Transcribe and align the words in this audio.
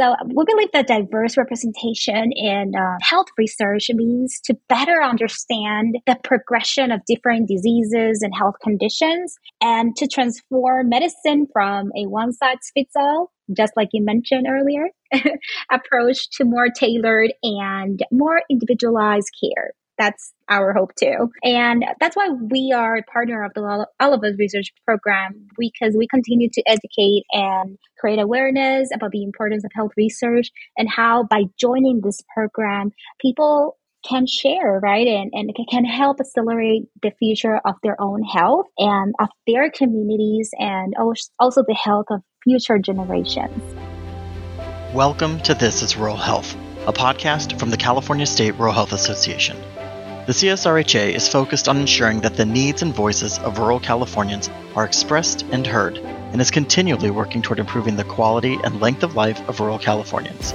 So 0.00 0.14
we 0.26 0.44
believe 0.44 0.70
that 0.74 0.86
diverse 0.86 1.36
representation 1.36 2.30
in 2.32 2.72
uh, 2.78 2.98
health 3.02 3.26
research 3.36 3.88
means 3.92 4.40
to 4.44 4.54
better 4.68 5.02
understand 5.02 5.98
the 6.06 6.16
progression 6.22 6.92
of 6.92 7.00
different 7.04 7.48
diseases 7.48 8.22
and 8.22 8.32
health 8.32 8.54
conditions 8.62 9.34
and 9.60 9.96
to 9.96 10.06
transform 10.06 10.88
medicine 10.88 11.48
from 11.52 11.90
a 11.96 12.06
one 12.06 12.32
size 12.32 12.70
fits 12.74 12.92
all, 12.96 13.32
just 13.56 13.72
like 13.76 13.88
you 13.92 14.04
mentioned 14.04 14.46
earlier, 14.48 14.86
approach 15.72 16.30
to 16.36 16.44
more 16.44 16.68
tailored 16.68 17.32
and 17.42 18.04
more 18.12 18.42
individualized 18.48 19.30
care 19.42 19.72
that's 19.98 20.32
our 20.48 20.72
hope 20.72 20.94
too. 20.94 21.30
And 21.42 21.84
that's 22.00 22.16
why 22.16 22.28
we 22.30 22.72
are 22.74 22.96
a 22.96 23.02
partner 23.02 23.44
of 23.44 23.52
the 23.54 23.86
All 24.00 24.14
of 24.14 24.22
Us 24.22 24.34
Research 24.38 24.72
Program 24.86 25.48
because 25.58 25.94
we 25.98 26.06
continue 26.06 26.48
to 26.50 26.62
educate 26.66 27.24
and 27.32 27.76
create 27.98 28.18
awareness 28.18 28.90
about 28.94 29.10
the 29.10 29.24
importance 29.24 29.64
of 29.64 29.70
health 29.74 29.90
research 29.96 30.50
and 30.76 30.88
how 30.88 31.24
by 31.24 31.44
joining 31.58 32.00
this 32.02 32.20
program, 32.34 32.92
people 33.20 33.76
can 34.08 34.26
share, 34.26 34.78
right? 34.80 35.06
And, 35.06 35.32
and 35.34 35.50
can 35.68 35.84
help 35.84 36.20
accelerate 36.20 36.84
the 37.02 37.10
future 37.18 37.60
of 37.64 37.74
their 37.82 38.00
own 38.00 38.22
health 38.22 38.66
and 38.78 39.14
of 39.20 39.28
their 39.46 39.70
communities 39.70 40.50
and 40.56 40.94
also 40.96 41.62
the 41.66 41.74
health 41.74 42.06
of 42.10 42.22
future 42.44 42.78
generations. 42.78 43.60
Welcome 44.94 45.40
to 45.40 45.54
This 45.54 45.82
is 45.82 45.96
Rural 45.96 46.16
Health, 46.16 46.56
a 46.86 46.92
podcast 46.92 47.58
from 47.58 47.70
the 47.70 47.76
California 47.76 48.24
State 48.24 48.52
Rural 48.52 48.72
Health 48.72 48.92
Association. 48.92 49.58
The 50.28 50.34
CSRHA 50.34 51.14
is 51.14 51.26
focused 51.26 51.70
on 51.70 51.78
ensuring 51.78 52.20
that 52.20 52.36
the 52.36 52.44
needs 52.44 52.82
and 52.82 52.94
voices 52.94 53.38
of 53.38 53.58
rural 53.58 53.80
Californians 53.80 54.50
are 54.76 54.84
expressed 54.84 55.46
and 55.52 55.66
heard, 55.66 55.96
and 55.96 56.38
is 56.38 56.50
continually 56.50 57.10
working 57.10 57.40
toward 57.40 57.58
improving 57.58 57.96
the 57.96 58.04
quality 58.04 58.58
and 58.62 58.78
length 58.78 59.02
of 59.02 59.16
life 59.16 59.40
of 59.48 59.58
rural 59.58 59.78
Californians. 59.78 60.52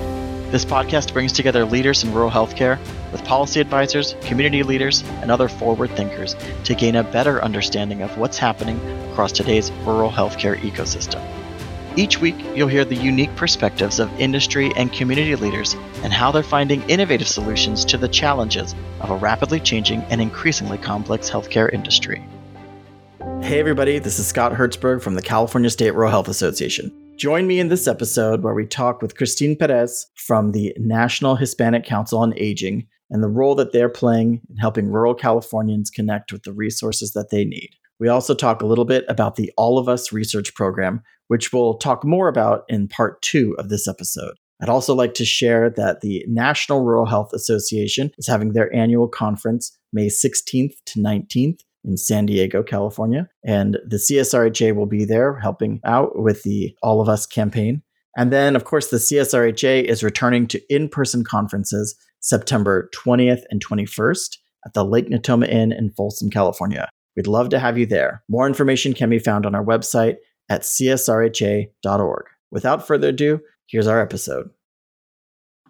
This 0.52 0.63
podcast 0.63 1.12
brings 1.12 1.34
together 1.34 1.66
leaders 1.66 2.04
in 2.04 2.13
rural 2.13 2.30
healthcare 2.30 2.77
with 3.12 3.26
policy 3.26 3.62
advisors, 3.62 4.16
community 4.21 4.62
leaders, 4.62 5.04
and 5.24 5.32
other 5.32 5.49
forward 5.49 5.90
thinkers 5.90 6.35
to 6.66 6.76
gain 6.76 6.96
a 6.96 7.04
better 7.04 7.44
understanding 7.44 8.04
of 8.04 8.16
what's 8.20 8.38
happening 8.38 8.79
across 9.10 9.32
today's 9.32 9.71
rural 9.88 10.12
healthcare 10.12 10.55
ecosystem. 10.57 11.43
Each 11.96 12.20
week, 12.20 12.36
you'll 12.55 12.70
hear 12.70 12.86
the 12.86 12.96
unique 12.96 13.36
perspectives 13.36 13.99
of 13.99 14.12
industry 14.20 14.72
and 14.76 14.91
community 14.91 15.36
leaders 15.36 15.76
and 16.02 16.12
how 16.12 16.32
they're 16.32 16.41
finding 16.41 16.82
innovative 16.90 17.27
solutions 17.27 17.85
to 17.85 18.00
the 18.00 18.08
challenges 18.08 18.74
of 19.00 19.12
a 19.12 19.16
rapidly 19.16 19.60
changing 19.60 20.02
and 20.05 20.20
increasingly 20.20 20.80
complex 20.80 21.30
healthcare 21.30 21.72
industry. 21.72 22.26
Hey, 23.41 23.60
everybody, 23.60 24.00
this 24.00 24.18
is 24.18 24.26
Scott 24.26 24.54
Hertzberg 24.54 25.04
from 25.04 25.13
the 25.13 25.22
California 25.22 25.70
State 25.70 25.94
Rural 25.94 26.10
Health 26.10 26.30
Association. 26.30 26.91
Join 27.16 27.46
me 27.46 27.60
in 27.60 27.68
this 27.68 27.88
episode 27.88 28.41
where 28.41 28.55
we 28.55 28.66
talk 28.66 29.04
with 29.04 29.16
Christine 29.16 29.55
Perez 29.55 30.07
from 30.16 30.52
the 30.52 30.74
National 30.80 31.35
Hispanic 31.35 31.85
Council 31.85 32.18
on 32.18 32.34
Aging 32.38 32.88
and 33.12 33.22
the 33.22 33.30
role 33.30 33.54
that 33.54 33.72
they're 33.72 33.88
playing 33.88 34.41
in 34.50 34.57
helping 34.57 34.88
rural 34.88 35.13
Californians 35.13 35.91
connect 35.91 36.32
with 36.32 36.41
the 36.41 36.54
resources 36.54 37.13
that 37.13 37.30
they 37.30 37.46
need. 37.46 37.70
We 38.00 38.07
also 38.07 38.34
talk 38.34 38.62
a 38.62 38.66
little 38.66 38.85
bit 38.85 39.05
about 39.07 39.35
the 39.35 39.52
All 39.55 39.78
of 39.78 39.88
Us 39.88 40.12
research 40.12 40.55
program, 40.55 41.04
which 41.27 41.54
we'll 41.54 41.76
talk 41.76 42.04
more 42.04 42.27
about 42.27 42.63
in 42.68 42.88
part 42.88 43.21
two 43.21 43.55
of 43.57 43.70
this 43.70 43.88
episode. 43.88 44.35
I'd 44.62 44.70
also 44.70 44.93
like 44.93 45.13
to 45.16 45.26
share 45.26 45.70
that 45.71 46.02
the 46.02 46.24
National 46.27 46.84
Rural 46.84 47.05
Health 47.05 47.34
Association 47.34 48.12
is 48.18 48.27
having 48.27 48.54
their 48.54 48.74
annual 48.74 49.07
conference 49.07 49.77
May 49.91 50.07
16th 50.07 50.76
to 50.85 50.99
19th 50.99 51.60
in 51.84 51.98
San 51.98 52.26
Diego, 52.26 52.63
California. 52.63 53.27
And 53.46 53.77
the 53.85 53.98
CSRHA 53.98 54.76
will 54.76 54.85
be 54.85 55.05
there 55.05 55.38
helping 55.40 55.82
out 55.84 56.20
with 56.20 56.44
the 56.44 56.76
All 56.82 57.01
of 57.01 57.10
Us 57.10 57.26
campaign. 57.26 57.82
And 58.16 58.32
then, 58.32 58.55
of 58.55 58.63
course, 58.63 58.90
the 58.90 58.98
CSRHA 58.98 59.84
is 59.84 60.04
returning 60.04 60.48
to 60.48 60.62
in 60.70 60.88
person 60.88 61.24
conferences 61.24 61.96
September 62.20 62.90
20th 62.96 63.41
and 63.49 63.63
21st 63.66 64.38
at 64.66 64.74
the 64.74 64.85
Lake 64.85 65.09
Natoma 65.09 65.50
Inn 65.50 65.72
in 65.72 65.91
Folsom, 65.91 66.29
California. 66.29 66.88
We'd 67.16 67.28
love 67.28 67.50
to 67.50 67.59
have 67.59 67.78
you 67.78 67.85
there. 67.85 68.23
More 68.29 68.47
information 68.47 68.94
can 68.94 69.09
be 69.09 69.19
found 69.19 69.45
on 69.45 69.55
our 69.55 69.63
website 69.63 70.16
at 70.49 70.61
csrha.org. 70.61 72.25
Without 72.51 72.85
further 72.85 73.09
ado, 73.09 73.41
here's 73.67 73.87
our 73.87 73.99
episode. 73.99 74.49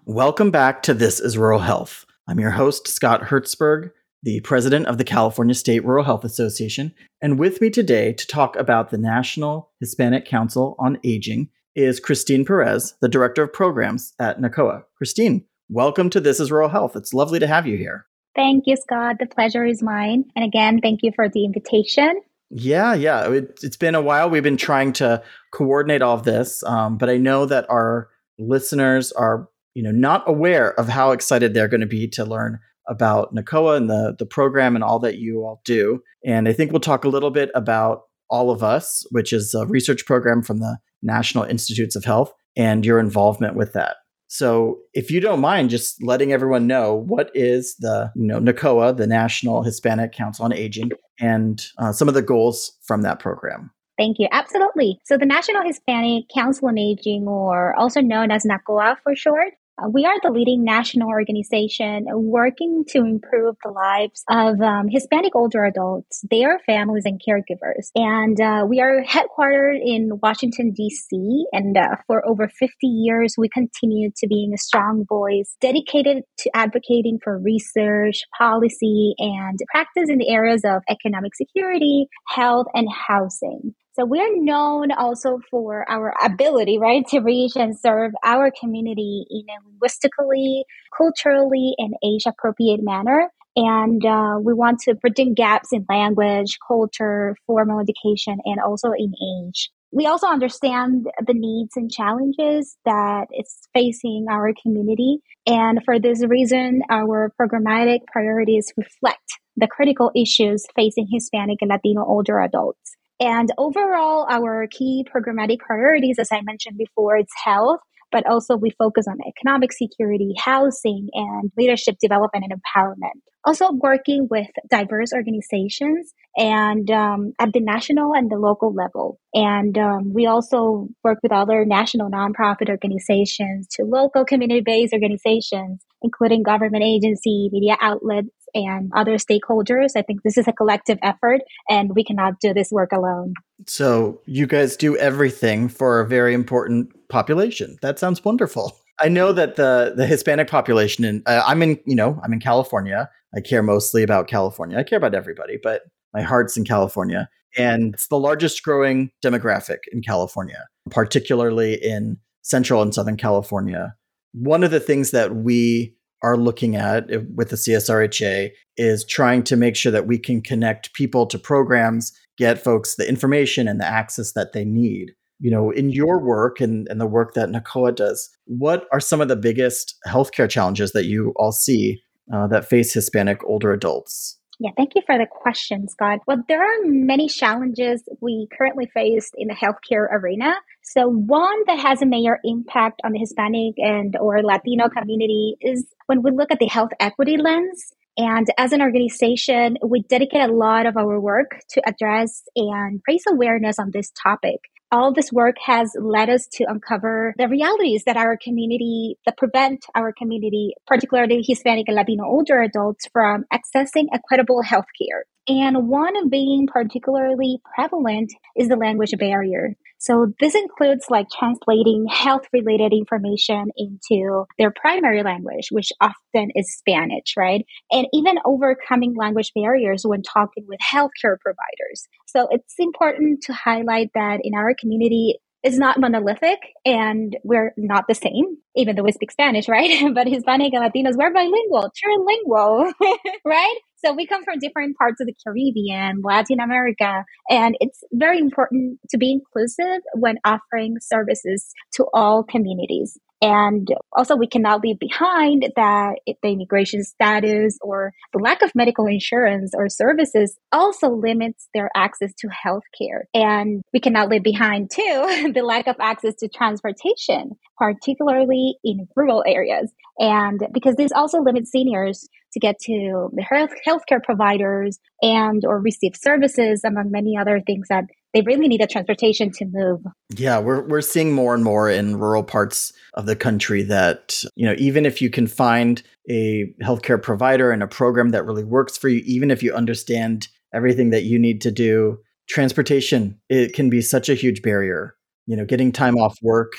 Welcome 0.06 0.52
back 0.52 0.84
to 0.84 0.94
This 0.94 1.20
is 1.20 1.38
Rural 1.38 1.60
Health. 1.60 2.06
I'm 2.28 2.40
your 2.40 2.52
host, 2.52 2.88
Scott 2.88 3.22
Hertzberg, 3.22 3.92
the 4.22 4.40
president 4.42 4.88
of 4.88 4.98
the 4.98 5.04
California 5.04 5.56
State 5.56 5.86
Rural 5.86 6.04
Health 6.04 6.24
Association. 6.24 6.94
And 7.22 7.40
with 7.40 7.62
me 7.62 7.70
today 7.70 8.14
to 8.14 8.28
talk 8.28 8.56
about 8.56 8.90
the 8.90 8.98
National 8.98 9.72
Hispanic 9.80 10.26
Council 10.26 10.76
on 10.80 11.00
Aging 11.04 11.50
is 11.76 12.00
Christine 12.00 12.46
Perez, 12.46 12.96
the 13.02 13.10
director 13.10 13.44
of 13.44 13.54
programs 13.54 14.14
at 14.20 14.40
NACOA. 14.40 14.84
Christine, 14.98 15.46
welcome 15.70 16.10
to 16.10 16.20
This 16.20 16.40
is 16.40 16.52
Rural 16.52 16.70
Health. 16.70 16.96
It's 16.96 17.14
lovely 17.14 17.40
to 17.40 17.48
have 17.48 17.66
you 17.66 17.78
here. 17.78 18.06
Thank 18.36 18.64
you, 18.68 18.76
Scott. 18.76 19.18
The 19.20 19.26
pleasure 19.26 19.66
is 19.66 19.84
mine. 19.84 20.26
And 20.36 20.44
again, 20.44 20.82
thank 20.82 21.02
you 21.04 21.12
for 21.16 21.30
the 21.30 21.46
invitation. 21.46 22.22
Yeah, 22.56 22.94
yeah. 22.94 23.30
It, 23.32 23.60
has 23.64 23.78
been 23.78 23.96
a 23.96 24.02
while. 24.02 24.30
We've 24.30 24.44
been 24.44 24.58
trying 24.58 24.94
to 24.94 25.24
coordinate 25.52 26.04
all 26.04 26.16
of 26.16 26.24
this, 26.24 26.64
um, 26.64 26.98
but 26.98 27.10
I 27.10 27.18
know 27.18 27.48
that 27.48 27.68
our 27.68 28.10
listeners 28.38 29.12
are, 29.14 29.50
you 29.74 29.82
know, 29.82 29.92
not 29.92 30.24
aware 30.28 30.80
of 30.80 30.88
how 30.88 31.12
excited 31.12 31.54
they're 31.54 31.68
going 31.68 31.82
to 31.82 31.88
be 31.88 32.08
to 32.10 32.24
learn 32.24 32.60
about 32.88 33.34
NACOA 33.34 33.78
and 33.78 33.90
the 33.90 34.16
the 34.20 34.26
program 34.26 34.76
and 34.76 34.84
all 34.84 35.00
that 35.00 35.18
you 35.18 35.44
all 35.44 35.62
do. 35.66 36.04
And 36.24 36.48
I 36.48 36.54
think 36.54 36.72
we'll 36.72 36.80
talk 36.80 37.06
a 37.06 37.10
little 37.10 37.32
bit 37.32 37.50
about 37.56 38.04
All 38.30 38.52
of 38.52 38.62
Us, 38.62 39.04
which 39.10 39.34
is 39.34 39.56
a 39.56 39.66
research 39.66 40.06
program 40.06 40.44
from 40.44 40.60
the 40.60 40.78
National 41.02 41.46
Institutes 41.46 41.96
of 41.96 42.06
Health, 42.06 42.34
and 42.56 42.86
your 42.86 43.00
involvement 43.00 43.56
with 43.56 43.74
that. 43.74 43.96
So, 44.34 44.80
if 44.94 45.12
you 45.12 45.20
don't 45.20 45.42
mind, 45.42 45.70
just 45.70 46.02
letting 46.02 46.34
everyone 46.34 46.66
know 46.66 46.96
what 46.96 47.30
is 47.36 47.76
the 47.76 48.12
you 48.16 48.26
know 48.26 48.40
NACOA, 48.40 48.98
the 48.98 49.06
National 49.06 49.62
Hispanic 49.62 50.12
Council 50.12 50.44
on 50.44 50.52
Aging, 50.52 50.90
and 51.20 51.64
uh, 51.78 51.92
some 51.92 52.08
of 52.08 52.16
the 52.16 52.24
goals 52.24 52.76
from 52.82 53.04
that 53.04 53.20
program. 53.20 53.70
Thank 53.96 54.18
you. 54.18 54.28
Absolutely. 54.32 55.00
So, 55.06 55.20
the 55.20 55.28
National 55.28 55.62
Hispanic 55.62 56.24
Council 56.34 56.70
on 56.70 56.80
Aging, 56.80 57.28
or 57.28 57.76
also 57.76 58.02
known 58.02 58.32
as 58.32 58.44
NACOA 58.44 58.96
for 59.04 59.16
short, 59.16 59.54
we 59.90 60.06
are 60.06 60.20
the 60.22 60.32
leading 60.32 60.64
national 60.64 61.10
organization 61.10 62.06
working 62.12 62.84
to 62.90 63.00
improve 63.00 63.56
the 63.64 63.72
lives 63.72 64.24
of 64.30 64.62
um, 64.62 64.88
Hispanic 64.90 65.36
older 65.36 65.66
adults, 65.66 66.24
their 66.30 66.60
families, 66.66 67.04
and 67.06 67.20
caregivers. 67.20 67.90
And 67.96 68.40
uh, 68.40 68.66
we 68.68 68.82
are 68.82 69.04
headquartered 69.04 69.80
in 69.84 70.12
Washington, 70.22 70.72
D.C. 70.72 71.46
And 71.52 71.76
uh, 71.78 71.96
for 72.08 72.28
over 72.28 72.48
50 72.48 72.88
years, 72.88 73.36
we 73.38 73.50
continue 73.50 74.12
to 74.16 74.28
being 74.28 74.54
a 74.54 74.58
strong 74.58 75.06
voice 75.08 75.56
dedicated 75.60 76.24
to 76.40 76.52
advocating 76.56 77.20
for 77.24 77.40
research, 77.40 78.22
policy, 78.38 79.16
and 79.18 79.60
practice 79.72 80.10
in 80.10 80.20
the 80.20 80.30
areas 80.30 80.62
of 80.64 80.84
economic 80.90 81.36
security, 81.36 82.08
health, 82.28 82.68
and 82.74 82.88
housing. 83.08 83.74
So 83.96 84.06
we 84.06 84.20
are 84.20 84.36
known 84.36 84.92
also 84.92 85.40
for 85.52 85.88
our 85.88 86.16
ability, 86.24 86.80
right, 86.80 87.06
to 87.10 87.20
reach 87.20 87.56
and 87.56 87.78
serve 87.78 88.12
our 88.24 88.52
community 88.60 89.26
in 89.30 89.44
a 89.50 89.70
linguistically, 89.70 90.66
culturally, 90.98 91.76
and 91.78 91.94
age 92.04 92.24
appropriate 92.26 92.80
manner. 92.82 93.30
And 93.56 94.04
uh, 94.04 94.40
we 94.42 94.56
want 94.56 94.80
to 94.86 94.96
bridge 94.96 95.36
gaps 95.36 95.70
in 95.72 95.86
language, 95.88 96.58
culture, 96.68 97.36
formal 97.46 97.80
education, 97.80 98.40
and 98.46 98.60
also 98.60 98.94
in 98.98 99.14
age. 99.14 99.70
We 99.92 100.08
also 100.08 100.26
understand 100.26 101.06
the 101.24 101.36
needs 101.36 101.74
and 101.76 101.92
challenges 101.92 102.76
that 102.86 103.28
is 103.32 103.56
facing 103.76 104.26
our 104.28 104.54
community. 104.60 105.20
And 105.46 105.82
for 105.86 106.00
this 106.00 106.26
reason, 106.26 106.82
our 106.90 107.32
programmatic 107.40 108.00
priorities 108.12 108.74
reflect 108.76 109.38
the 109.56 109.68
critical 109.68 110.10
issues 110.16 110.66
facing 110.76 111.10
Hispanic 111.12 111.60
and 111.62 111.70
Latino 111.70 112.04
older 112.04 112.42
adults. 112.42 112.96
And 113.24 113.50
overall, 113.58 114.28
our 114.30 114.68
key 114.68 115.06
programmatic 115.10 115.60
priorities, 115.60 116.20
as 116.20 116.28
I 116.30 116.42
mentioned 116.42 116.78
before, 116.78 117.16
it's 117.16 117.32
health, 117.42 117.80
but 118.12 118.28
also 118.28 118.58
we 118.58 118.72
focus 118.72 119.06
on 119.08 119.18
economic 119.26 119.72
security, 119.72 120.34
housing, 120.38 121.08
and 121.14 121.50
leadership 121.58 121.96
development 122.02 122.44
and 122.50 122.62
empowerment. 122.62 123.22
Also 123.46 123.72
working 123.72 124.28
with 124.30 124.48
diverse 124.70 125.14
organizations 125.14 126.14
and 126.36 126.92
um, 126.92 127.32
at 127.40 127.54
the 127.54 127.62
national 127.62 128.14
and 128.14 128.30
the 128.30 128.36
local 128.36 128.74
level. 128.74 129.20
And 129.34 129.78
um, 129.78 130.14
we 130.14 130.26
also 130.26 130.90
work 131.02 131.20
with 131.24 131.32
other 131.32 131.64
national 131.64 132.10
nonprofit 132.10 132.70
organizations 132.70 133.68
to 133.76 133.84
local 133.84 134.26
community-based 134.26 134.92
organizations, 134.92 135.86
including 136.02 136.44
government 136.44 136.84
agency, 136.84 137.50
media 137.54 137.78
outlets, 137.82 138.30
and 138.54 138.92
other 138.96 139.18
stakeholders. 139.18 139.92
I 139.96 140.02
think 140.02 140.24
this 140.24 140.38
is 140.38 140.48
a 140.48 140.54
collective 140.54 141.00
effort 141.02 141.42
and 141.70 141.96
we 141.96 142.04
cannot 142.04 142.40
do 142.40 142.54
this 142.54 142.72
work 142.72 142.92
alone. 142.92 143.34
So, 143.68 144.22
you 144.26 144.48
guys 144.48 144.76
do 144.76 144.98
everything 144.98 145.70
for 145.70 146.02
a 146.02 146.08
very 146.08 146.34
important 146.34 146.90
population. 147.10 147.78
That 147.82 148.00
sounds 148.00 148.24
wonderful. 148.26 148.78
I 149.00 149.10
know 149.10 149.32
that 149.34 149.56
the 149.56 149.94
the 149.96 150.06
Hispanic 150.06 150.48
population 150.50 151.04
and 151.04 151.24
uh, 151.26 151.44
I'm 151.46 151.62
in, 151.64 151.80
you 151.86 151.96
know, 151.96 152.20
I'm 152.24 152.34
in 152.34 152.40
California. 152.40 153.10
I 153.36 153.42
care 153.42 153.64
mostly 153.64 154.04
about 154.04 154.28
California. 154.28 154.78
I 154.78 154.84
care 154.84 154.98
about 154.98 155.16
everybody, 155.16 155.58
but 155.62 155.82
my 156.14 156.22
heart's 156.22 156.58
in 156.58 156.66
California. 156.66 157.28
And 157.58 157.94
it's 157.94 158.08
the 158.08 158.20
largest 158.20 158.64
growing 158.64 159.12
demographic 159.24 159.80
in 159.92 160.02
California, 160.02 160.68
particularly 160.90 161.74
in 161.74 162.18
Central 162.42 162.82
and 162.82 162.94
Southern 162.94 163.18
California. 163.18 163.96
One 164.34 164.64
of 164.64 164.72
the 164.72 164.80
things 164.80 165.12
that 165.12 165.36
we 165.36 165.96
are 166.24 166.38
looking 166.38 166.76
at 166.76 167.06
with 167.36 167.50
the 167.50 167.56
CSRHA 167.56 168.52
is 168.78 169.06
trying 169.06 169.44
to 169.44 169.56
make 169.56 169.76
sure 169.76 169.92
that 169.92 170.08
we 170.08 170.18
can 170.18 170.42
connect 170.42 170.94
people 170.94 171.28
to 171.28 171.38
programs, 171.38 172.12
get 172.38 172.64
folks 172.64 172.96
the 172.96 173.08
information 173.08 173.68
and 173.68 173.80
the 173.80 173.86
access 173.86 174.32
that 174.34 174.54
they 174.54 174.66
need. 174.66 175.12
You 175.40 175.52
know, 175.52 175.72
in 175.72 175.90
your 175.90 176.24
work 176.24 176.62
and, 176.62 176.88
and 176.90 177.02
the 177.02 177.06
work 177.06 177.34
that 177.34 177.50
NACOA 177.50 177.96
does, 177.96 178.30
what 178.46 178.86
are 178.94 179.02
some 179.02 179.20
of 179.20 179.28
the 179.28 179.36
biggest 179.36 179.96
healthcare 180.08 180.50
challenges 180.50 180.94
that 180.94 181.06
you 181.06 181.34
all 181.36 181.52
see 181.52 182.02
uh, 182.34 182.48
that 182.48 182.70
face 182.70 182.94
Hispanic 182.94 183.44
older 183.44 183.74
adults? 183.74 184.40
Yeah, 184.60 184.70
thank 184.78 184.96
you 184.96 185.02
for 185.06 185.18
the 185.18 185.26
question, 185.30 185.90
Scott. 185.90 186.20
Well, 186.28 186.44
there 186.48 186.62
are 186.62 186.86
many 186.86 187.28
challenges 187.28 188.04
we 188.22 188.48
currently 188.58 188.90
face 188.94 189.30
in 189.36 189.50
the 189.50 189.56
healthcare 189.56 190.08
arena. 190.12 190.54
So 190.84 191.08
one 191.08 191.64
that 191.68 191.80
has 191.80 192.02
a 192.02 192.06
major 192.06 192.40
impact 192.44 193.02
on 193.04 193.14
the 193.14 193.20
Hispanic 193.20 193.76
and 193.78 194.16
or 194.20 194.44
Latino 194.44 194.90
community 194.90 195.56
is 195.62 195.86
when 196.08 196.22
we 196.22 196.32
look 196.32 196.52
at 196.52 196.60
the 196.60 196.68
health 196.68 196.92
equity 197.00 197.38
lens. 197.38 197.94
And 198.16 198.46
as 198.60 198.74
an 198.74 198.82
organization, 198.82 199.78
we 199.84 200.04
dedicate 200.04 200.42
a 200.42 200.54
lot 200.54 200.86
of 200.86 200.98
our 200.98 201.20
work 201.20 201.60
to 201.72 201.82
address 201.88 202.44
and 202.56 203.02
raise 203.08 203.24
awareness 203.28 203.80
on 203.80 203.90
this 203.92 204.12
topic 204.12 204.60
all 204.94 205.12
this 205.12 205.32
work 205.32 205.56
has 205.66 205.92
led 206.00 206.30
us 206.30 206.46
to 206.46 206.66
uncover 206.68 207.34
the 207.40 207.48
realities 207.48 208.04
that 208.06 208.16
our 208.16 208.38
community, 208.38 209.18
that 209.26 209.38
prevent 209.38 209.84
our 209.96 210.14
community, 210.14 210.76
particularly 210.86 211.44
Hispanic 211.46 211.86
and 211.88 211.96
Latino 211.96 212.26
older 212.26 212.62
adults, 212.62 213.08
from 213.12 213.44
accessing 213.52 214.06
equitable 214.14 214.62
healthcare. 214.64 215.26
And 215.48 215.90
one 215.90 216.30
being 216.30 216.68
particularly 216.68 217.60
prevalent 217.74 218.34
is 218.56 218.70
the 218.70 218.76
language 218.76 219.14
barrier. 219.18 219.76
So 220.04 220.34
this 220.42 220.54
includes 220.54 221.06
like 221.10 221.28
translating 221.30 222.08
health 222.10 222.44
related 222.52 222.92
information 222.92 223.68
into 223.78 224.44
their 224.60 224.70
primary 224.70 225.24
language, 225.24 225.70
which 225.72 225.94
often 226.02 226.52
is 226.56 226.76
Spanish, 226.76 227.38
right? 227.38 227.66
And 227.90 228.08
even 228.12 228.36
overcoming 228.44 229.16
language 229.16 229.54
barriers 229.56 230.04
when 230.06 230.22
talking 230.22 230.66
with 230.68 230.80
healthcare 230.82 231.40
providers. 231.40 232.06
So 232.26 232.50
it's 232.52 232.76
important 232.80 233.44
to 233.44 233.54
highlight 233.54 234.10
that 234.14 234.42
in 234.44 234.54
our 234.56 234.76
community, 234.78 235.40
it's 235.64 235.78
not 235.78 235.98
monolithic 235.98 236.60
and 236.84 237.38
we're 237.46 237.74
not 237.78 238.04
the 238.10 238.16
same, 238.16 238.58
even 238.76 238.98
though 238.98 239.04
we 239.04 239.14
speak 239.14 239.32
Spanish, 239.32 239.70
right? 239.70 240.14
but 240.14 240.28
Hispanic 240.28 240.74
and 240.74 240.84
Latinos, 240.84 241.16
we're 241.16 241.32
bilingual, 241.32 241.90
trilingual, 242.04 242.92
right? 243.46 243.78
So 244.04 244.12
we 244.14 244.28
come 244.28 244.44
from 244.44 244.60
different 244.60 244.98
parts 244.98 245.22
of 245.22 245.28
the 245.28 245.36
Caribbean, 245.46 246.22
Latin 246.24 246.60
America, 246.60 247.24
and 247.50 247.76
it's 247.80 248.04
very 248.12 248.38
important 248.38 249.00
to 249.10 249.18
be 249.18 249.32
inclusive 249.32 250.02
when 250.14 250.36
offering 250.44 250.96
services 251.00 251.72
to 251.94 252.06
all 252.14 252.44
communities. 252.44 253.18
And 253.44 253.90
also, 254.16 254.38
we 254.38 254.48
cannot 254.48 254.80
leave 254.80 255.00
behind 255.00 255.70
that 255.76 256.16
the 256.26 256.50
immigration 256.50 257.04
status 257.04 257.78
or 257.82 258.14
the 258.32 258.40
lack 258.40 258.62
of 258.62 258.72
medical 258.74 259.06
insurance 259.06 259.74
or 259.76 259.90
services 259.90 260.58
also 260.72 261.10
limits 261.10 261.68
their 261.74 261.90
access 261.94 262.32
to 262.38 262.48
healthcare. 262.48 263.24
And 263.34 263.84
we 263.92 264.00
cannot 264.00 264.30
leave 264.30 264.44
behind, 264.44 264.92
too, 264.96 265.52
the 265.54 265.62
lack 265.62 265.88
of 265.88 265.98
access 266.00 266.36
to 266.36 266.48
transportation, 266.48 267.52
particularly 267.78 268.76
in 268.82 269.10
rural 269.14 269.44
areas. 269.46 269.92
And 270.18 270.62
because 270.74 270.96
this 270.96 271.12
also 271.14 271.42
limits 271.42 271.70
seniors 271.70 272.30
to 272.54 272.62
get 272.62 272.80
to 272.84 273.30
the 273.34 273.44
health 273.44 273.72
healthcare 273.86 274.24
providers 274.24 275.00
and 275.22 275.64
or 275.66 275.82
receive 275.82 276.14
services 276.16 276.84
among 276.86 277.12
many 277.12 277.36
other 277.38 277.60
things 277.66 277.88
that 277.90 278.06
they 278.34 278.42
really 278.42 278.68
need 278.68 278.82
a 278.82 278.88
transportation 278.88 279.52
to 279.52 279.66
move. 279.72 280.02
Yeah, 280.36 280.60
we're 280.60 280.82
we're 280.88 281.02
seeing 281.02 281.34
more 281.34 281.54
and 281.54 281.64
more 281.64 281.90
in 281.90 282.18
rural 282.18 282.44
parts 282.44 282.92
of 283.14 283.26
the 283.26 283.36
country 283.36 283.84
that, 283.84 284.44
you 284.56 284.66
know, 284.66 284.76
even 284.78 285.06
if 285.06 285.22
you 285.22 285.30
can 285.30 285.48
find 285.48 286.02
a 286.30 286.66
healthcare 286.82 287.22
provider 287.22 287.72
and 287.72 287.84
a 287.84 287.88
program 287.88 288.30
that 288.30 288.46
really 288.46 288.64
works 288.64 288.98
for 288.98 289.10
you, 289.10 289.22
even 289.26 289.52
if 289.52 289.62
you 289.62 289.74
understand 289.74 290.48
everything 290.74 291.12
that 291.12 291.24
you 291.24 291.38
need 291.38 291.62
to 291.62 291.72
do, 291.72 292.18
transportation 292.50 293.40
it 293.50 293.74
can 293.74 293.90
be 293.90 294.02
such 294.02 294.30
a 294.30 294.36
huge 294.36 294.62
barrier. 294.62 295.16
You 295.46 295.56
know, 295.56 295.66
getting 295.66 295.92
time 295.92 296.16
off 296.16 296.38
work, 296.42 296.74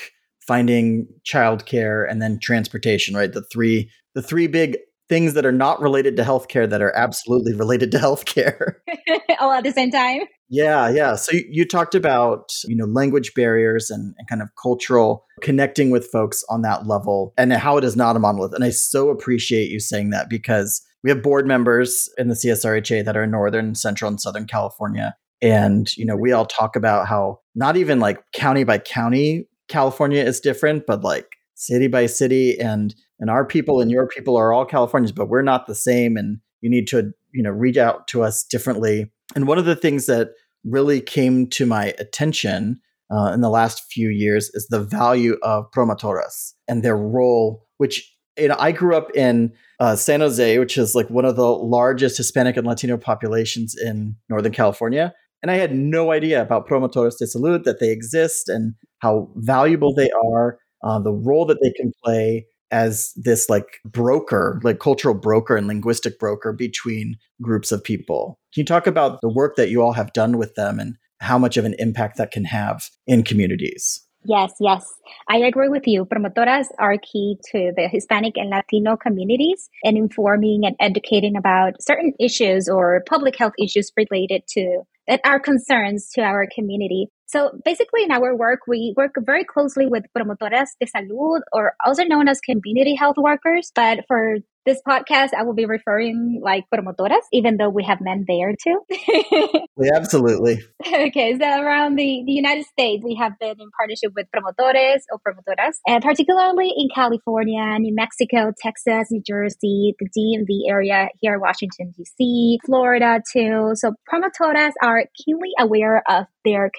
finding 0.45 1.07
childcare 1.23 2.09
and 2.09 2.21
then 2.21 2.39
transportation, 2.39 3.15
right? 3.15 3.31
The 3.31 3.43
three 3.43 3.89
the 4.13 4.21
three 4.21 4.47
big 4.47 4.77
things 5.07 5.33
that 5.35 5.45
are 5.45 5.51
not 5.51 5.79
related 5.79 6.17
to 6.17 6.23
healthcare 6.23 6.69
that 6.69 6.81
are 6.81 6.95
absolutely 6.95 7.53
related 7.53 7.91
to 7.91 7.97
healthcare. 7.97 8.75
All 9.39 9.51
at 9.51 9.63
the 9.63 9.71
same 9.71 9.91
time. 9.91 10.21
Yeah, 10.49 10.89
yeah. 10.89 11.15
So 11.15 11.35
you, 11.49 11.65
talked 11.65 11.95
about 11.95 12.53
you 12.65 12.75
know 12.75 12.85
language 12.85 13.33
barriers 13.33 13.89
and, 13.89 14.13
and, 14.17 14.27
kind 14.27 14.41
of 14.41 14.49
cultural 14.61 15.25
connecting 15.41 15.89
with 15.89 16.07
folks 16.11 16.43
on 16.49 16.61
that 16.61 16.85
level, 16.85 17.33
and 17.37 17.51
how 17.53 17.77
it 17.77 17.83
is 17.83 17.95
not 17.95 18.15
a 18.15 18.19
monolith. 18.19 18.53
And 18.53 18.63
I 18.63 18.69
so 18.69 19.09
appreciate 19.09 19.69
you 19.69 19.79
saying 19.79 20.11
that 20.11 20.29
because 20.29 20.81
we 21.03 21.09
have 21.09 21.23
board 21.23 21.47
members 21.47 22.09
in 22.17 22.27
the 22.27 22.35
CSRHA 22.35 23.05
that 23.05 23.17
are 23.17 23.23
in 23.23 23.31
Northern, 23.31 23.73
Central, 23.75 24.09
and 24.09 24.21
Southern 24.21 24.45
California, 24.45 25.15
and 25.41 25.95
you 25.97 26.05
know 26.05 26.15
we 26.15 26.31
all 26.31 26.45
talk 26.45 26.75
about 26.75 27.07
how 27.07 27.39
not 27.55 27.75
even 27.75 27.99
like 27.99 28.23
county 28.33 28.63
by 28.63 28.77
county 28.77 29.47
California 29.67 30.23
is 30.23 30.39
different, 30.39 30.85
but 30.85 31.03
like 31.03 31.27
city 31.55 31.87
by 31.87 32.05
city 32.05 32.59
and 32.59 32.93
and 33.19 33.29
our 33.29 33.45
people 33.45 33.81
and 33.81 33.89
your 33.89 34.07
people 34.07 34.35
are 34.35 34.53
all 34.53 34.65
Californians, 34.65 35.11
but 35.11 35.29
we're 35.29 35.41
not 35.41 35.67
the 35.67 35.75
same. 35.75 36.17
And 36.17 36.39
you 36.61 36.69
need 36.69 36.87
to, 36.87 37.13
you 37.35 37.43
know, 37.43 37.51
reach 37.51 37.77
out 37.77 38.07
to 38.07 38.23
us 38.23 38.43
differently. 38.43 39.11
And 39.35 39.47
one 39.47 39.57
of 39.57 39.65
the 39.65 39.75
things 39.75 40.05
that 40.05 40.29
really 40.63 41.01
came 41.01 41.47
to 41.47 41.65
my 41.65 41.93
attention 41.99 42.79
uh, 43.11 43.31
in 43.33 43.41
the 43.41 43.49
last 43.49 43.83
few 43.91 44.09
years 44.09 44.49
is 44.53 44.67
the 44.69 44.79
value 44.79 45.37
of 45.43 45.69
promotoras 45.71 46.53
and 46.67 46.81
their 46.81 46.97
role, 46.97 47.67
which 47.77 48.11
you 48.37 48.47
know, 48.47 48.55
I 48.57 48.71
grew 48.71 48.95
up 48.95 49.15
in 49.15 49.53
uh, 49.79 49.95
San 49.95 50.21
Jose, 50.21 50.59
which 50.59 50.77
is 50.77 50.95
like 50.95 51.09
one 51.09 51.25
of 51.25 51.35
the 51.35 51.47
largest 51.47 52.17
Hispanic 52.17 52.57
and 52.57 52.67
Latino 52.67 52.97
populations 52.97 53.75
in 53.75 54.15
Northern 54.29 54.51
California. 54.51 55.13
And 55.41 55.51
I 55.51 55.55
had 55.55 55.75
no 55.75 56.11
idea 56.11 56.41
about 56.41 56.67
promotoras 56.67 57.17
de 57.17 57.25
salud, 57.25 57.63
that 57.65 57.79
they 57.79 57.91
exist 57.91 58.49
and 58.49 58.73
how 58.99 59.29
valuable 59.35 59.93
they 59.93 60.09
are, 60.11 60.57
uh, 60.83 60.99
the 60.99 61.13
role 61.13 61.45
that 61.45 61.59
they 61.61 61.71
can 61.71 61.91
play 62.03 62.47
as 62.71 63.13
this 63.15 63.49
like 63.49 63.79
broker, 63.85 64.59
like 64.63 64.79
cultural 64.79 65.15
broker 65.15 65.55
and 65.55 65.67
linguistic 65.67 66.19
broker 66.19 66.53
between 66.53 67.17
groups 67.41 67.71
of 67.71 67.83
people. 67.83 68.39
Can 68.53 68.61
you 68.61 68.65
talk 68.65 68.87
about 68.87 69.21
the 69.21 69.29
work 69.29 69.55
that 69.55 69.69
you 69.69 69.81
all 69.81 69.93
have 69.93 70.13
done 70.13 70.37
with 70.37 70.55
them 70.55 70.79
and 70.79 70.95
how 71.19 71.37
much 71.37 71.57
of 71.57 71.65
an 71.65 71.75
impact 71.79 72.17
that 72.17 72.31
can 72.31 72.45
have 72.45 72.89
in 73.07 73.23
communities? 73.23 74.05
Yes, 74.27 74.53
yes. 74.59 74.91
I 75.29 75.37
agree 75.37 75.69
with 75.69 75.83
you. 75.85 76.05
Promotoras 76.05 76.65
are 76.79 76.97
key 76.97 77.37
to 77.51 77.71
the 77.75 77.87
Hispanic 77.87 78.37
and 78.37 78.49
Latino 78.49 78.97
communities 78.97 79.69
in 79.83 79.97
informing 79.97 80.65
and 80.65 80.75
educating 80.79 81.35
about 81.37 81.81
certain 81.81 82.13
issues 82.19 82.67
or 82.67 83.03
public 83.07 83.37
health 83.37 83.53
issues 83.61 83.91
related 83.95 84.41
to 84.49 84.81
that 85.07 85.21
are 85.23 85.39
concerns 85.39 86.09
to 86.13 86.21
our 86.21 86.47
community. 86.53 87.11
So 87.27 87.51
basically, 87.63 88.03
in 88.03 88.11
our 88.11 88.35
work, 88.35 88.61
we 88.67 88.93
work 88.95 89.15
very 89.19 89.43
closely 89.43 89.87
with 89.87 90.03
promotoras 90.17 90.69
de 90.79 90.87
salud, 90.87 91.41
or 91.51 91.73
also 91.85 92.03
known 92.03 92.27
as 92.27 92.39
community 92.39 92.95
health 92.95 93.17
workers. 93.17 93.71
But 93.73 94.05
for 94.07 94.37
this 94.65 94.81
podcast, 94.87 95.29
I 95.37 95.43
will 95.43 95.53
be 95.53 95.65
referring 95.65 96.41
like 96.43 96.65
promotoras, 96.73 97.21
even 97.31 97.57
though 97.57 97.69
we 97.69 97.83
have 97.83 97.99
men 98.01 98.25
there 98.27 98.53
too. 98.61 98.81
yeah, 99.77 99.91
absolutely. 99.95 100.61
Okay, 100.85 101.37
so 101.39 101.45
around 101.45 101.95
the, 101.95 102.23
the 102.25 102.31
United 102.31 102.65
States, 102.65 103.03
we 103.05 103.15
have 103.15 103.33
been 103.39 103.55
in 103.59 103.69
partnership 103.77 104.11
with 104.15 104.27
promotores 104.35 105.01
or 105.11 105.19
promotoras, 105.25 105.75
and 105.87 106.03
particularly 106.03 106.71
in 106.75 106.89
California, 106.93 107.77
New 107.79 107.93
Mexico, 107.93 108.51
Texas, 108.59 109.07
New 109.11 109.21
Jersey, 109.25 109.95
the 109.99 110.09
DMV 110.09 110.69
area 110.69 111.09
here, 111.21 111.39
Washington, 111.39 111.93
D.C., 111.95 112.59
Florida 112.65 113.21
too. 113.31 113.71
So 113.75 113.93
promotoras 114.11 114.71
are 114.81 115.05
keenly 115.15 115.51
aware 115.59 116.01
of 116.09 116.25
their 116.43 116.69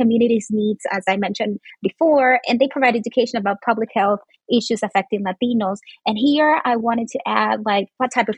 needs, 0.51 0.85
as 0.91 1.05
I 1.09 1.17
mentioned 1.17 1.59
before, 1.83 2.41
and 2.47 2.59
they 2.59 2.69
provide 2.69 2.97
education 2.97 3.39
about 3.39 3.59
public 3.65 3.91
health 3.95 4.21
issues 4.53 4.83
affecting 4.83 5.25
Latinos. 5.25 5.79
And 6.07 6.17
here 6.17 6.61
I 6.65 6.77
wanted 6.77 7.09
to 7.09 7.19
add 7.27 7.61
like 7.65 7.89
what 7.97 8.11
type 8.15 8.29
of 8.29 8.37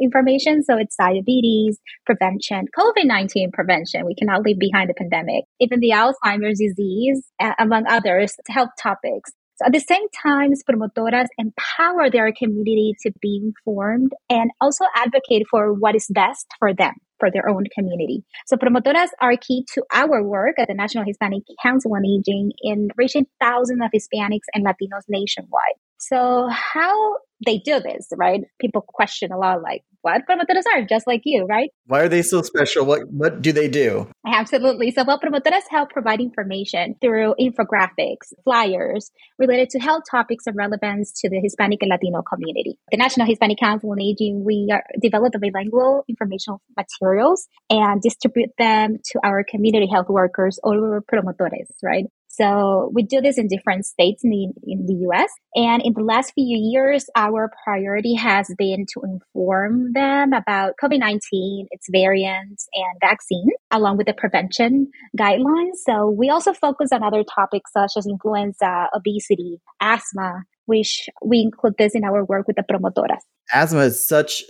information. 0.00 0.62
So 0.64 0.78
it's 0.78 0.96
diabetes 0.96 1.78
prevention, 2.06 2.66
COVID-19 2.78 3.52
prevention. 3.52 4.06
We 4.06 4.14
cannot 4.14 4.42
leave 4.42 4.58
behind 4.58 4.88
the 4.88 4.94
pandemic, 4.94 5.44
even 5.60 5.80
the 5.80 5.90
Alzheimer's 5.90 6.58
disease, 6.58 7.22
among 7.58 7.86
others, 7.86 8.34
health 8.48 8.70
topics. 8.82 9.30
So 9.56 9.66
at 9.66 9.72
the 9.72 9.80
same 9.80 10.08
time, 10.22 10.52
promotoras 10.68 11.26
empower 11.36 12.10
their 12.10 12.32
community 12.32 12.94
to 13.02 13.12
be 13.20 13.42
informed 13.44 14.12
and 14.30 14.50
also 14.60 14.86
advocate 14.96 15.46
for 15.50 15.74
what 15.74 15.94
is 15.94 16.06
best 16.08 16.46
for 16.58 16.72
them 16.72 16.94
for 17.22 17.30
their 17.30 17.48
own 17.48 17.62
community. 17.72 18.24
So 18.48 18.56
promotoras 18.56 19.10
are 19.20 19.36
key 19.36 19.64
to 19.74 19.84
our 19.92 20.24
work 20.24 20.58
at 20.58 20.66
the 20.66 20.74
National 20.74 21.04
Hispanic 21.04 21.44
Council 21.62 21.92
on 21.94 22.02
Aging 22.04 22.50
in 22.62 22.88
reaching 22.96 23.26
thousands 23.40 23.80
of 23.80 23.92
Hispanics 23.94 24.50
and 24.52 24.66
Latinos 24.66 25.06
nationwide. 25.08 25.78
So 25.98 26.48
how 26.50 27.18
they 27.44 27.58
do 27.58 27.80
this, 27.80 28.08
right? 28.16 28.40
People 28.60 28.84
question 28.86 29.32
a 29.32 29.38
lot 29.38 29.62
like, 29.62 29.82
what 30.02 30.22
promotoras 30.28 30.64
are 30.74 30.84
just 30.84 31.06
like 31.06 31.22
you, 31.24 31.46
right? 31.46 31.70
Why 31.86 32.00
are 32.02 32.08
they 32.08 32.22
so 32.22 32.42
special? 32.42 32.84
What 32.84 33.08
what 33.08 33.40
do 33.40 33.52
they 33.52 33.68
do? 33.68 34.08
Absolutely. 34.26 34.90
So 34.90 35.04
well 35.04 35.20
promotoras 35.20 35.62
help 35.70 35.90
provide 35.90 36.20
information 36.20 36.96
through 37.00 37.34
infographics, 37.40 38.32
flyers 38.44 39.10
related 39.38 39.70
to 39.70 39.78
health 39.78 40.02
topics 40.10 40.46
of 40.46 40.56
relevance 40.56 41.12
to 41.20 41.30
the 41.30 41.40
Hispanic 41.40 41.82
and 41.82 41.90
Latino 41.90 42.22
community. 42.22 42.78
The 42.90 42.96
National 42.96 43.26
Hispanic 43.26 43.58
Council 43.58 43.90
on 43.92 44.00
Aging, 44.00 44.44
we 44.44 44.68
are, 44.72 44.82
develop 45.00 45.32
the 45.32 45.38
bilingual 45.38 46.04
informational 46.08 46.60
materials 46.76 47.48
and 47.70 48.02
distribute 48.02 48.50
them 48.58 48.98
to 49.12 49.20
our 49.24 49.44
community 49.48 49.88
health 49.90 50.08
workers 50.08 50.58
or 50.64 51.02
promotores, 51.02 51.70
right? 51.82 52.06
So 52.32 52.90
we 52.94 53.02
do 53.02 53.20
this 53.20 53.36
in 53.36 53.46
different 53.46 53.84
states 53.84 54.24
in 54.24 54.30
the, 54.30 54.44
in 54.66 54.86
the 54.86 55.06
US. 55.10 55.30
And 55.54 55.82
in 55.82 55.92
the 55.92 56.02
last 56.02 56.32
few 56.34 56.44
years, 56.46 57.04
our 57.14 57.50
priority 57.62 58.14
has 58.14 58.50
been 58.56 58.86
to 58.94 59.02
inform 59.04 59.92
them 59.92 60.32
about 60.32 60.72
COVID-19, 60.82 61.66
its 61.70 61.88
variants 61.90 62.66
and 62.72 62.98
vaccines, 63.02 63.52
along 63.70 63.98
with 63.98 64.06
the 64.06 64.14
prevention 64.14 64.88
guidelines. 65.18 65.76
So 65.84 66.08
we 66.08 66.30
also 66.30 66.54
focus 66.54 66.88
on 66.90 67.02
other 67.02 67.22
topics 67.22 67.70
such 67.70 67.92
as 67.98 68.06
influenza, 68.06 68.88
obesity, 68.96 69.60
asthma, 69.82 70.44
which 70.64 71.10
we 71.22 71.40
include 71.40 71.74
this 71.76 71.94
in 71.94 72.02
our 72.02 72.24
work 72.24 72.46
with 72.46 72.56
the 72.56 72.62
promotoras. 72.62 73.20
Asthma 73.52 73.80
is 73.80 74.08
such, 74.08 74.42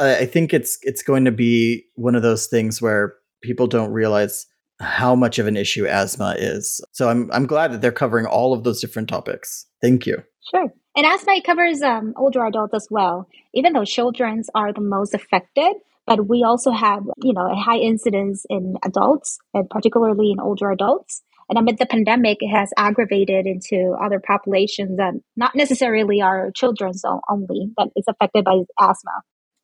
I 0.00 0.24
think 0.24 0.54
it's, 0.54 0.78
it's 0.80 1.02
going 1.02 1.26
to 1.26 1.32
be 1.32 1.84
one 1.96 2.14
of 2.14 2.22
those 2.22 2.46
things 2.46 2.80
where 2.80 3.14
people 3.42 3.66
don't 3.66 3.92
realize 3.92 4.46
how 4.80 5.14
much 5.14 5.38
of 5.38 5.46
an 5.46 5.56
issue 5.56 5.86
asthma 5.86 6.34
is. 6.38 6.80
So 6.92 7.08
I'm 7.08 7.30
I'm 7.32 7.46
glad 7.46 7.72
that 7.72 7.80
they're 7.80 7.92
covering 7.92 8.26
all 8.26 8.52
of 8.52 8.64
those 8.64 8.80
different 8.80 9.08
topics. 9.08 9.66
Thank 9.80 10.06
you. 10.06 10.22
Sure. 10.50 10.68
And 10.96 11.06
asthma 11.06 11.40
covers 11.44 11.82
um, 11.82 12.14
older 12.16 12.44
adults 12.44 12.74
as 12.74 12.86
well. 12.90 13.28
Even 13.54 13.72
though 13.72 13.84
children 13.84 14.42
are 14.54 14.72
the 14.72 14.80
most 14.80 15.14
affected, 15.14 15.74
but 16.06 16.28
we 16.28 16.42
also 16.44 16.70
have 16.70 17.02
you 17.22 17.32
know 17.32 17.50
a 17.50 17.56
high 17.56 17.78
incidence 17.78 18.44
in 18.48 18.74
adults, 18.84 19.38
and 19.54 19.68
particularly 19.68 20.30
in 20.32 20.40
older 20.40 20.70
adults. 20.70 21.22
And 21.48 21.58
amid 21.58 21.78
the 21.78 21.86
pandemic, 21.86 22.38
it 22.40 22.48
has 22.48 22.70
aggravated 22.76 23.46
into 23.46 23.96
other 24.02 24.20
populations 24.20 24.96
that 24.96 25.14
not 25.36 25.54
necessarily 25.54 26.20
are 26.20 26.50
children's 26.56 27.04
only, 27.30 27.70
but 27.76 27.88
is 27.94 28.04
affected 28.08 28.44
by 28.44 28.62
asthma. 28.80 29.12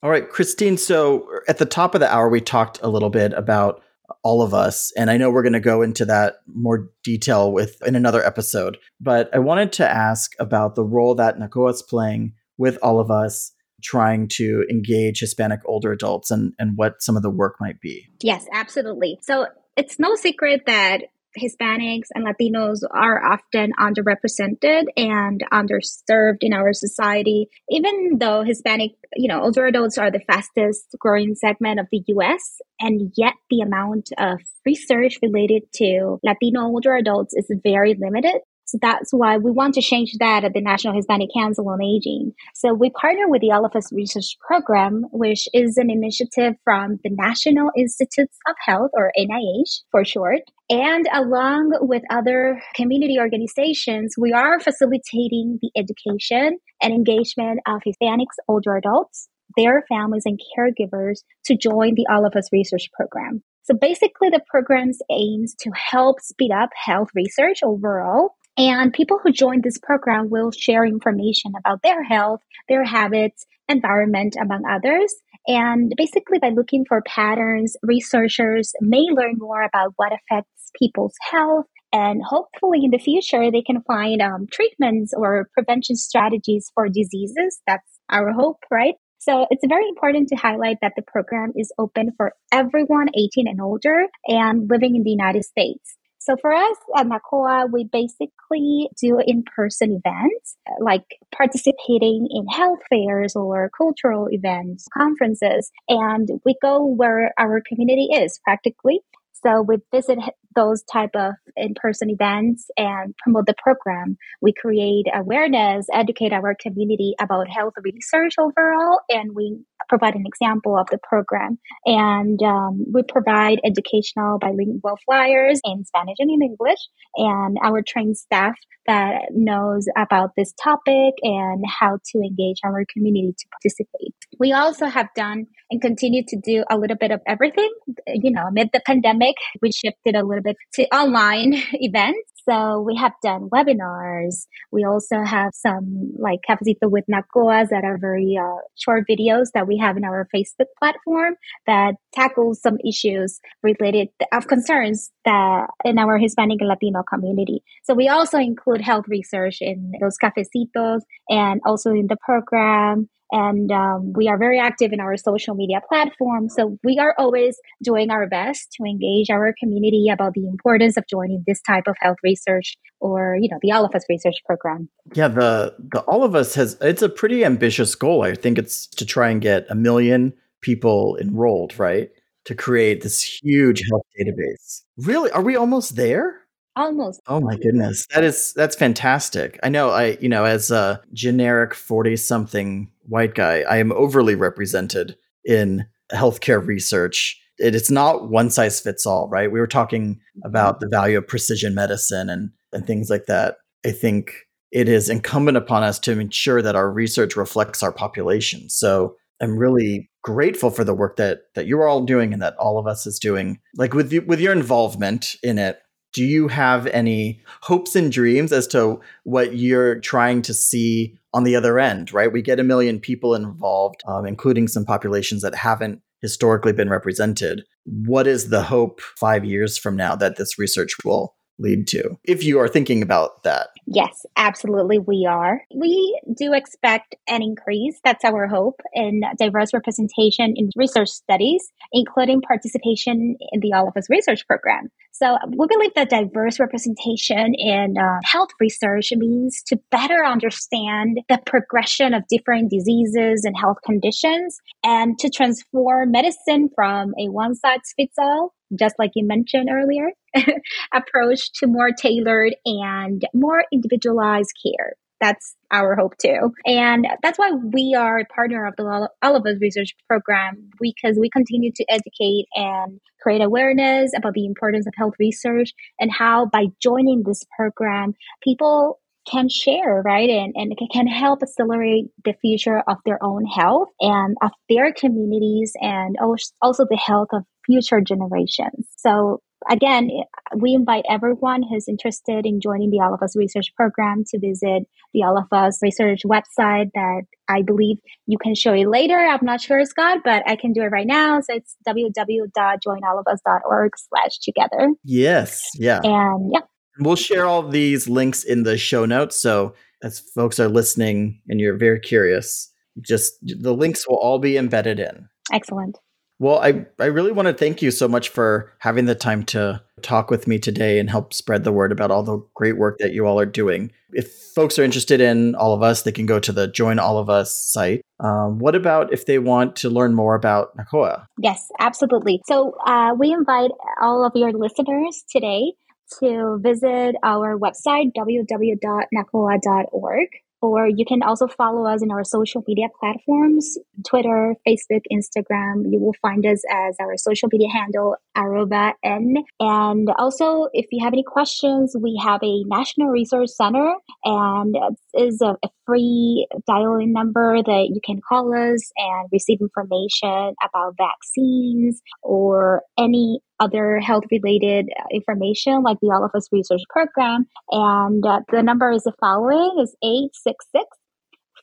All 0.01 0.09
right, 0.09 0.27
Christine. 0.27 0.77
So 0.77 1.27
at 1.47 1.57
the 1.57 1.65
top 1.65 1.93
of 1.93 1.99
the 2.01 2.13
hour, 2.13 2.29
we 2.29 2.41
talked 2.41 2.79
a 2.81 2.87
little 2.87 3.09
bit 3.09 3.33
about 3.33 3.81
all 4.23 4.41
of 4.41 4.53
us 4.53 4.91
and 4.97 5.09
i 5.09 5.17
know 5.17 5.29
we're 5.29 5.43
going 5.43 5.53
to 5.53 5.59
go 5.59 5.81
into 5.81 6.05
that 6.05 6.35
more 6.47 6.89
detail 7.03 7.51
with 7.51 7.81
in 7.85 7.95
another 7.95 8.23
episode 8.25 8.77
but 8.99 9.29
i 9.33 9.39
wanted 9.39 9.71
to 9.71 9.89
ask 9.89 10.31
about 10.39 10.75
the 10.75 10.83
role 10.83 11.15
that 11.15 11.37
NACOA 11.37 11.71
is 11.71 11.81
playing 11.81 12.33
with 12.57 12.77
all 12.81 12.99
of 12.99 13.09
us 13.09 13.53
trying 13.83 14.27
to 14.29 14.65
engage 14.69 15.19
hispanic 15.19 15.59
older 15.65 15.91
adults 15.91 16.31
and 16.31 16.53
and 16.57 16.73
what 16.75 17.01
some 17.01 17.17
of 17.17 17.21
the 17.21 17.29
work 17.29 17.57
might 17.59 17.79
be. 17.81 18.07
Yes 18.21 18.47
absolutely. 18.53 19.19
So 19.21 19.47
it's 19.75 19.99
no 19.99 20.15
secret 20.15 20.61
that 20.65 21.01
Hispanics 21.41 22.07
and 22.13 22.25
Latinos 22.25 22.79
are 22.91 23.23
often 23.23 23.71
underrepresented 23.79 24.83
and 24.95 25.43
underserved 25.51 26.39
in 26.41 26.53
our 26.53 26.73
society. 26.73 27.47
Even 27.69 28.17
though 28.19 28.43
Hispanic, 28.43 28.91
you 29.15 29.27
know, 29.27 29.41
older 29.41 29.65
adults 29.65 29.97
are 29.97 30.11
the 30.11 30.21
fastest 30.31 30.95
growing 30.99 31.35
segment 31.35 31.79
of 31.79 31.87
the 31.91 32.03
US, 32.07 32.61
and 32.79 33.11
yet 33.15 33.33
the 33.49 33.61
amount 33.61 34.09
of 34.17 34.39
research 34.65 35.19
related 35.21 35.63
to 35.75 36.19
Latino 36.23 36.61
older 36.61 36.95
adults 36.95 37.33
is 37.35 37.51
very 37.63 37.95
limited. 37.99 38.41
So 38.65 38.77
that's 38.81 39.11
why 39.11 39.37
we 39.37 39.51
want 39.51 39.75
to 39.75 39.81
change 39.81 40.13
that 40.19 40.43
at 40.43 40.53
the 40.53 40.61
National 40.61 40.93
Hispanic 40.93 41.29
Council 41.35 41.67
on 41.69 41.81
Aging. 41.81 42.33
So 42.55 42.73
we 42.73 42.89
partner 42.89 43.27
with 43.27 43.41
the 43.41 43.51
All 43.51 43.65
of 43.65 43.75
Us 43.75 43.91
Research 43.91 44.37
Program, 44.45 45.05
which 45.11 45.47
is 45.53 45.77
an 45.77 45.89
initiative 45.89 46.55
from 46.63 46.99
the 47.03 47.11
National 47.11 47.71
Institutes 47.77 48.37
of 48.47 48.55
Health, 48.65 48.91
or 48.93 49.11
NIH 49.17 49.81
for 49.91 50.05
short. 50.05 50.41
And 50.69 51.07
along 51.13 51.77
with 51.81 52.03
other 52.09 52.61
community 52.75 53.17
organizations, 53.19 54.15
we 54.17 54.31
are 54.31 54.59
facilitating 54.59 55.59
the 55.61 55.71
education 55.77 56.57
and 56.81 56.93
engagement 56.93 57.59
of 57.67 57.81
Hispanics 57.85 58.37
older 58.47 58.75
adults, 58.77 59.27
their 59.57 59.83
families 59.89 60.23
and 60.25 60.39
caregivers 60.57 61.19
to 61.45 61.57
join 61.57 61.95
the 61.95 62.07
All 62.09 62.25
of 62.25 62.35
Us 62.35 62.49
Research 62.51 62.89
Program. 62.93 63.43
So 63.63 63.73
basically, 63.73 64.29
the 64.29 64.41
program's 64.47 64.99
aims 65.09 65.55
to 65.61 65.71
help 65.73 66.19
speed 66.19 66.51
up 66.51 66.69
health 66.75 67.09
research 67.15 67.59
overall 67.63 68.35
and 68.57 68.93
people 68.93 69.19
who 69.21 69.31
join 69.31 69.61
this 69.61 69.77
program 69.77 70.29
will 70.29 70.51
share 70.51 70.85
information 70.85 71.53
about 71.57 71.81
their 71.81 72.03
health, 72.03 72.41
their 72.69 72.83
habits, 72.83 73.45
environment, 73.67 74.35
among 74.39 74.63
others. 74.69 75.13
And 75.47 75.93
basically, 75.97 76.39
by 76.39 76.49
looking 76.49 76.85
for 76.87 77.01
patterns, 77.01 77.75
researchers 77.81 78.73
may 78.79 79.07
learn 79.11 79.35
more 79.37 79.63
about 79.63 79.93
what 79.97 80.13
affects 80.13 80.71
people's 80.79 81.15
health. 81.31 81.65
And 81.91 82.21
hopefully, 82.23 82.81
in 82.83 82.91
the 82.91 82.97
future, 82.97 83.51
they 83.51 83.61
can 83.61 83.81
find 83.83 84.21
um, 84.21 84.47
treatments 84.51 85.13
or 85.15 85.49
prevention 85.53 85.95
strategies 85.95 86.71
for 86.73 86.87
diseases. 86.87 87.61
That's 87.67 87.87
our 88.09 88.31
hope, 88.31 88.59
right? 88.71 88.95
So 89.19 89.47
it's 89.49 89.63
very 89.67 89.87
important 89.87 90.27
to 90.29 90.35
highlight 90.35 90.77
that 90.81 90.93
the 90.95 91.01
program 91.01 91.53
is 91.55 91.71
open 91.77 92.11
for 92.17 92.33
everyone 92.51 93.07
18 93.15 93.47
and 93.47 93.61
older 93.61 94.07
and 94.27 94.69
living 94.69 94.95
in 94.95 95.03
the 95.03 95.11
United 95.11 95.45
States. 95.45 95.95
So 96.25 96.37
for 96.37 96.53
us 96.53 96.77
at 96.95 97.05
NACOA, 97.05 97.69
we 97.69 97.83
basically 97.83 98.89
do 98.97 99.19
in-person 99.19 100.01
events, 100.05 100.55
like 100.79 101.03
participating 101.35 102.29
in 102.31 102.47
health 102.47 102.79
fairs 102.89 103.35
or 103.35 103.69
cultural 103.77 104.29
events, 104.31 104.87
conferences, 104.93 105.69
and 105.89 106.29
we 106.45 106.55
go 106.61 106.85
where 106.85 107.33
our 107.37 107.61
community 107.67 108.07
is 108.13 108.39
practically. 108.41 109.01
So 109.33 109.63
we 109.63 109.79
visit 109.91 110.19
those 110.55 110.83
type 110.83 111.13
of 111.13 111.33
in-person 111.55 112.09
events 112.09 112.67
and 112.77 113.13
promote 113.23 113.45
the 113.45 113.55
program. 113.61 114.17
We 114.41 114.53
create 114.53 115.05
awareness, 115.13 115.87
educate 115.93 116.33
our 116.33 116.55
community 116.59 117.15
about 117.19 117.49
health 117.49 117.73
research 117.83 118.33
overall, 118.39 118.99
and 119.09 119.35
we 119.35 119.59
provide 119.89 120.15
an 120.15 120.25
example 120.25 120.77
of 120.77 120.87
the 120.89 120.99
program. 121.03 121.59
And 121.85 122.41
um, 122.41 122.85
we 122.91 123.03
provide 123.03 123.59
educational 123.65 124.39
bilingual 124.39 124.97
flyers 125.05 125.59
in 125.63 125.85
Spanish 125.85 126.15
and 126.19 126.29
in 126.29 126.41
English, 126.41 126.79
and 127.15 127.57
our 127.63 127.81
trained 127.85 128.17
staff 128.17 128.55
that 128.85 129.27
knows 129.31 129.85
about 129.97 130.31
this 130.35 130.53
topic 130.61 131.13
and 131.21 131.63
how 131.79 131.99
to 132.11 132.17
engage 132.19 132.57
our 132.65 132.85
community 132.91 133.33
to 133.37 133.45
participate. 133.47 134.13
We 134.39 134.51
also 134.51 134.87
have 134.87 135.07
done 135.15 135.45
and 135.71 135.81
continue 135.81 136.23
to 136.27 136.37
do 136.43 136.63
a 136.69 136.77
little 136.77 136.97
bit 136.97 137.11
of 137.11 137.21
everything. 137.25 137.69
You 138.07 138.31
know, 138.31 138.47
amid 138.47 138.69
the 138.73 138.81
pandemic, 138.85 139.35
we 139.61 139.71
shifted 139.71 140.15
a 140.15 140.25
little 140.25 140.43
bit 140.43 140.57
to 140.73 140.83
online 140.95 141.42
events. 141.73 142.31
So 142.47 142.81
we 142.81 142.95
have 142.97 143.13
done 143.23 143.49
webinars. 143.49 144.47
We 144.71 144.83
also 144.83 145.23
have 145.23 145.51
some 145.53 146.11
like 146.19 146.39
Cafecito 146.47 146.91
with 146.91 147.05
NACOAs 147.09 147.69
that 147.69 147.85
are 147.85 147.97
very 147.97 148.37
uh, 148.37 148.57
short 148.77 149.05
videos 149.09 149.47
that 149.53 149.65
we 149.67 149.77
have 149.77 149.95
in 149.95 150.03
our 150.03 150.27
Facebook 150.35 150.67
platform 150.77 151.35
that 151.67 151.95
tackles 152.13 152.61
some 152.61 152.77
issues 152.85 153.39
related 153.61 154.09
of 154.33 154.47
concerns 154.47 155.11
that 155.25 155.67
in 155.85 155.97
our 155.97 156.17
Hispanic 156.17 156.59
and 156.61 156.69
Latino 156.69 157.03
community. 157.03 157.63
So 157.83 157.93
we 157.93 158.07
also 158.09 158.37
include 158.37 158.81
health 158.81 159.05
research 159.07 159.57
in 159.61 159.93
those 159.99 160.17
cafecitos 160.17 161.01
and 161.29 161.61
also 161.65 161.91
in 161.91 162.07
the 162.07 162.17
program 162.23 163.09
and 163.33 163.71
um, 163.71 164.13
we 164.13 164.27
are 164.27 164.37
very 164.37 164.59
active 164.59 164.93
in 164.93 164.99
our 164.99 165.17
social 165.17 165.55
media 165.55 165.81
platforms. 165.89 166.53
So 166.55 166.77
we 166.83 166.99
are 166.99 167.15
always 167.17 167.57
doing 167.81 168.11
our 168.11 168.27
best 168.27 168.71
to 168.73 168.83
engage 168.83 169.31
our 169.31 169.55
community 169.59 170.07
about 170.13 170.35
the 170.35 170.47
importance 170.47 170.97
of 170.97 171.05
joining 171.09 171.43
this 171.47 171.59
type 171.63 171.85
of 171.87 171.95
health 171.99 172.17
research 172.23 172.75
or, 172.99 173.35
you 173.41 173.49
know, 173.49 173.57
the 173.63 173.71
All 173.71 173.85
of 173.85 173.95
Us 173.95 174.03
research 174.07 174.35
program. 174.45 174.87
Yeah, 175.15 175.29
the 175.29 175.75
the 175.79 176.01
All 176.01 176.23
of 176.23 176.35
Us 176.35 176.53
has 176.53 176.77
it's 176.79 177.01
a 177.01 177.09
pretty 177.09 177.43
ambitious 177.43 177.95
goal. 177.95 178.21
I 178.21 178.35
think 178.35 178.59
it's 178.59 178.85
to 178.87 179.05
try 179.05 179.31
and 179.31 179.41
get 179.41 179.65
a 179.67 179.75
million 179.75 180.33
people 180.61 181.17
enrolled, 181.19 181.79
right? 181.79 182.11
To 182.45 182.55
create 182.55 183.01
this 183.01 183.21
huge 183.23 183.81
health 183.89 184.05
database. 184.19 184.81
Really? 184.97 185.31
Are 185.31 185.41
we 185.41 185.55
almost 185.55 185.95
there? 185.95 186.43
almost. 186.75 187.21
Oh 187.27 187.39
my 187.39 187.55
goodness. 187.55 188.05
That 188.13 188.23
is 188.23 188.53
that's 188.53 188.75
fantastic. 188.75 189.59
I 189.63 189.69
know 189.69 189.89
i 189.89 190.17
you 190.19 190.29
know 190.29 190.45
as 190.45 190.71
a 190.71 191.01
generic 191.13 191.73
40 191.73 192.15
something 192.17 192.89
white 193.03 193.35
guy 193.35 193.61
i 193.69 193.77
am 193.77 193.91
overly 193.91 194.35
represented 194.35 195.15
in 195.45 195.85
healthcare 196.11 196.65
research. 196.65 197.39
It, 197.59 197.75
it's 197.75 197.91
not 197.91 198.29
one 198.29 198.49
size 198.49 198.79
fits 198.79 199.05
all 199.05 199.29
right? 199.29 199.51
We 199.51 199.59
were 199.59 199.67
talking 199.67 200.15
mm-hmm. 200.15 200.47
about 200.47 200.79
the 200.79 200.87
value 200.87 201.17
of 201.17 201.27
precision 201.27 201.75
medicine 201.75 202.29
and 202.29 202.51
and 202.71 202.87
things 202.87 203.09
like 203.09 203.25
that. 203.27 203.57
I 203.85 203.91
think 203.91 204.33
it 204.71 204.89
is 204.89 205.09
incumbent 205.09 205.57
upon 205.57 205.83
us 205.83 205.99
to 205.99 206.19
ensure 206.19 206.61
that 206.63 206.75
our 206.75 206.91
research 206.91 207.35
reflects 207.35 207.83
our 207.83 207.91
population. 207.91 208.69
So 208.69 209.15
i'm 209.43 209.57
really 209.57 210.09
grateful 210.23 210.69
for 210.69 210.83
the 210.83 210.93
work 210.93 211.17
that 211.17 211.41
that 211.55 211.67
you're 211.67 211.87
all 211.87 212.03
doing 212.03 212.33
and 212.33 212.41
that 212.41 212.55
all 212.57 212.77
of 212.77 212.87
us 212.87 213.05
is 213.05 213.19
doing 213.19 213.59
like 213.75 213.93
with 213.93 214.13
with 214.25 214.39
your 214.39 214.53
involvement 214.53 215.35
in 215.43 215.57
it 215.57 215.79
do 216.13 216.23
you 216.23 216.47
have 216.47 216.87
any 216.87 217.41
hopes 217.61 217.95
and 217.95 218.11
dreams 218.11 218.51
as 218.51 218.67
to 218.67 218.99
what 219.23 219.55
you're 219.55 219.99
trying 219.99 220.41
to 220.43 220.53
see 220.53 221.17
on 221.33 221.43
the 221.43 221.55
other 221.55 221.79
end, 221.79 222.13
right? 222.13 222.31
We 222.31 222.41
get 222.41 222.59
a 222.59 222.63
million 222.63 222.99
people 222.99 223.33
involved, 223.33 224.01
um, 224.07 224.25
including 224.25 224.67
some 224.67 224.85
populations 224.85 225.41
that 225.41 225.55
haven't 225.55 226.01
historically 226.21 226.71
been 226.71 226.89
represented. 226.89 227.63
What 227.85 228.27
is 228.27 228.49
the 228.49 228.61
hope 228.61 229.01
five 229.01 229.43
years 229.43 229.77
from 229.77 229.95
now 229.95 230.15
that 230.15 230.37
this 230.37 230.59
research 230.59 230.95
will 231.03 231.35
lead 231.59 231.87
to, 231.87 232.17
if 232.23 232.43
you 232.43 232.59
are 232.59 232.67
thinking 232.67 233.01
about 233.01 233.43
that? 233.43 233.67
Yes, 233.85 234.25
absolutely, 234.37 234.99
we 234.99 235.27
are. 235.29 235.61
We 235.75 236.19
do 236.37 236.53
expect 236.53 237.15
an 237.27 237.41
increase. 237.41 237.99
That's 238.03 238.23
our 238.23 238.47
hope 238.47 238.81
in 238.93 239.21
diverse 239.37 239.73
representation 239.73 240.53
in 240.55 240.69
research 240.75 241.09
studies, 241.09 241.63
including 241.91 242.41
participation 242.41 243.35
in 243.51 243.59
the 243.59 243.73
All 243.73 243.87
of 243.87 243.97
Us 243.97 244.09
research 244.09 244.45
program. 244.47 244.89
So 245.11 245.37
we 245.55 245.67
believe 245.67 245.93
that 245.95 246.09
diverse 246.09 246.59
representation 246.59 247.53
in 247.55 247.95
uh, 247.99 248.19
health 248.23 248.49
research 248.59 249.09
means 249.15 249.61
to 249.67 249.77
better 249.91 250.25
understand 250.25 251.19
the 251.29 251.39
progression 251.45 252.15
of 252.15 252.23
different 252.29 252.71
diseases 252.71 253.43
and 253.45 253.55
health 253.55 253.77
conditions 253.85 254.57
and 254.83 255.17
to 255.19 255.29
transform 255.29 256.11
medicine 256.11 256.69
from 256.75 257.13
a 257.19 257.29
one 257.29 257.53
size 257.53 257.93
fits 257.95 258.15
all 258.17 258.53
just 258.77 258.95
like 258.99 259.11
you 259.15 259.25
mentioned 259.25 259.69
earlier, 259.71 260.09
approach 260.93 261.51
to 261.53 261.67
more 261.67 261.91
tailored 261.91 262.55
and 262.65 263.23
more 263.33 263.63
individualized 263.71 264.51
care. 264.65 264.93
That's 265.19 265.55
our 265.71 265.95
hope 265.95 266.17
too. 266.17 266.51
And 266.65 267.07
that's 267.21 267.39
why 267.39 267.51
we 267.51 267.95
are 267.97 268.19
a 268.19 268.25
partner 268.25 268.65
of 268.65 268.73
the 268.75 269.09
All 269.21 269.35
of 269.35 269.45
Us 269.45 269.55
research 269.61 269.95
program 270.09 270.69
because 270.81 271.17
we 271.17 271.29
continue 271.29 271.71
to 271.73 271.85
educate 271.87 272.47
and 272.55 272.99
create 273.21 273.41
awareness 273.41 274.11
about 274.17 274.33
the 274.33 274.45
importance 274.45 274.85
of 274.85 274.93
health 274.97 275.13
research 275.19 275.71
and 275.97 276.11
how 276.11 276.47
by 276.47 276.65
joining 276.81 277.23
this 277.23 277.41
program, 277.57 278.15
people 278.43 278.99
can 279.31 279.47
share, 279.47 280.01
right? 280.03 280.29
And, 280.29 280.53
and 280.55 280.77
can 280.91 281.07
help 281.07 281.41
accelerate 281.41 282.05
the 282.25 282.33
future 282.41 282.83
of 282.87 282.97
their 283.05 283.23
own 283.23 283.45
health 283.45 283.89
and 284.01 284.35
of 284.41 284.51
their 284.69 284.93
communities 284.93 285.73
and 285.79 286.17
also 286.19 286.85
the 286.89 286.97
health 286.97 287.29
of 287.31 287.43
future 287.65 288.01
generations. 288.01 288.87
So 288.97 289.41
again, 289.69 290.09
we 290.57 290.73
invite 290.73 291.05
everyone 291.09 291.63
who's 291.63 291.87
interested 291.87 292.45
in 292.45 292.59
joining 292.61 292.91
the 292.91 292.99
All 292.99 293.13
of 293.13 293.21
Us 293.21 293.35
research 293.35 293.73
program 293.75 294.23
to 294.29 294.39
visit 294.39 294.83
the 295.13 295.23
All 295.23 295.37
of 295.37 295.45
Us 295.51 295.79
research 295.81 296.21
website 296.25 296.91
that 296.93 297.23
I 297.49 297.61
believe 297.61 297.97
you 298.25 298.37
can 298.37 298.55
show 298.55 298.73
it 298.73 298.87
later. 298.87 299.17
I'm 299.17 299.45
not 299.45 299.61
sure, 299.61 299.83
Scott, 299.85 300.19
but 300.23 300.43
I 300.47 300.55
can 300.55 300.73
do 300.73 300.81
it 300.81 300.87
right 300.87 301.07
now. 301.07 301.39
So 301.41 301.55
it's 301.55 301.75
www.joinallofus.org 301.87 303.91
slash 303.97 304.39
together. 304.39 304.93
Yes. 305.03 305.63
Yeah. 305.75 306.01
And 306.03 306.51
yeah. 306.53 306.61
We'll 306.99 307.15
share 307.15 307.45
all 307.45 307.67
these 307.67 308.07
links 308.07 308.43
in 308.43 308.63
the 308.63 308.77
show 308.77 309.05
notes. 309.05 309.41
So 309.41 309.73
as 310.03 310.19
folks 310.19 310.59
are 310.59 310.69
listening 310.69 311.41
and 311.47 311.59
you're 311.59 311.77
very 311.77 311.99
curious, 311.99 312.71
just 313.01 313.33
the 313.41 313.73
links 313.73 314.07
will 314.07 314.17
all 314.17 314.37
be 314.37 314.57
embedded 314.57 314.99
in. 314.99 315.27
Excellent. 315.51 315.97
Well, 316.39 316.59
I, 316.59 316.85
I 316.99 317.05
really 317.05 317.31
want 317.31 317.47
to 317.47 317.53
thank 317.53 317.81
you 317.81 317.91
so 317.91 318.07
much 318.07 318.29
for 318.29 318.73
having 318.79 319.05
the 319.05 319.15
time 319.15 319.43
to 319.45 319.81
talk 320.01 320.29
with 320.29 320.47
me 320.47 320.59
today 320.59 320.99
and 320.99 321.09
help 321.09 321.33
spread 321.33 321.63
the 321.63 321.71
word 321.71 321.91
about 321.91 322.11
all 322.11 322.23
the 322.23 322.39
great 322.53 322.77
work 322.77 322.97
that 322.99 323.13
you 323.13 323.25
all 323.25 323.39
are 323.39 323.45
doing. 323.45 323.91
If 324.11 324.31
folks 324.55 324.77
are 324.77 324.83
interested 324.83 325.21
in 325.21 325.55
all 325.55 325.73
of 325.73 325.81
us, 325.81 326.01
they 326.01 326.11
can 326.11 326.25
go 326.25 326.39
to 326.39 326.51
the 326.51 326.67
Join 326.67 326.99
All 326.99 327.17
of 327.17 327.29
Us 327.29 327.57
site. 327.57 328.01
Um, 328.19 328.59
what 328.59 328.75
about 328.75 329.13
if 329.13 329.25
they 329.25 329.39
want 329.39 329.75
to 329.77 329.89
learn 329.89 330.13
more 330.13 330.35
about 330.35 330.75
NACOA? 330.77 331.25
Yes, 331.39 331.69
absolutely. 331.79 332.41
So 332.47 332.75
uh, 332.85 333.15
we 333.17 333.31
invite 333.31 333.71
all 334.01 334.25
of 334.25 334.33
your 334.35 334.51
listeners 334.51 335.23
today 335.29 335.73
to 336.19 336.59
visit 336.61 337.15
our 337.23 337.57
website, 337.57 338.11
www.nacoa.org 338.17 340.27
or 340.63 340.87
you 340.87 341.03
can 341.05 341.21
also 341.21 341.45
follow 341.45 341.85
us 341.85 342.01
in 342.01 342.09
our 342.09 342.23
social 342.23 342.63
media 342.65 342.87
platforms 342.97 343.77
Twitter, 344.07 344.55
Facebook, 344.65 345.01
Instagram. 345.11 345.83
You 345.91 345.99
will 345.99 346.15
find 346.21 346.45
us 346.45 346.61
as 346.71 346.95
our 347.01 347.17
social 347.17 347.49
media 347.51 347.67
handle, 347.69 348.15
arroba 348.37 348.93
N. 349.03 349.35
And 349.59 350.07
also, 350.17 350.69
if 350.71 350.85
you 350.89 351.03
have 351.03 351.11
any 351.11 351.23
questions, 351.23 351.97
we 351.99 352.17
have 352.23 352.41
a 352.41 352.63
National 352.63 353.09
Resource 353.09 353.57
Center 353.57 353.93
and 354.23 354.73
it 355.13 355.21
is 355.21 355.41
a, 355.41 355.57
a 355.63 355.69
free 355.85 356.47
dial-in 356.65 357.11
number 357.11 357.61
that 357.61 357.89
you 357.93 357.99
can 358.05 358.21
call 358.27 358.53
us 358.53 358.89
and 358.95 359.27
receive 359.33 359.59
information 359.59 360.55
about 360.63 360.95
vaccines 360.97 362.01
or 362.21 362.83
any 362.97 363.41
other 363.59 363.99
health 363.99 364.23
related 364.31 364.89
uh, 364.99 365.03
information 365.11 365.83
like 365.83 365.97
the 366.01 366.11
All 366.11 366.23
of 366.23 366.31
Us 366.35 366.47
research 366.51 366.81
program. 366.89 367.45
And 367.71 368.25
uh, 368.25 368.41
the 368.51 368.63
number 368.63 368.91
is 368.91 369.03
the 369.03 369.13
following 369.19 369.77
is 369.79 369.95
866 370.03 370.85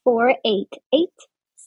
488 0.05 1.09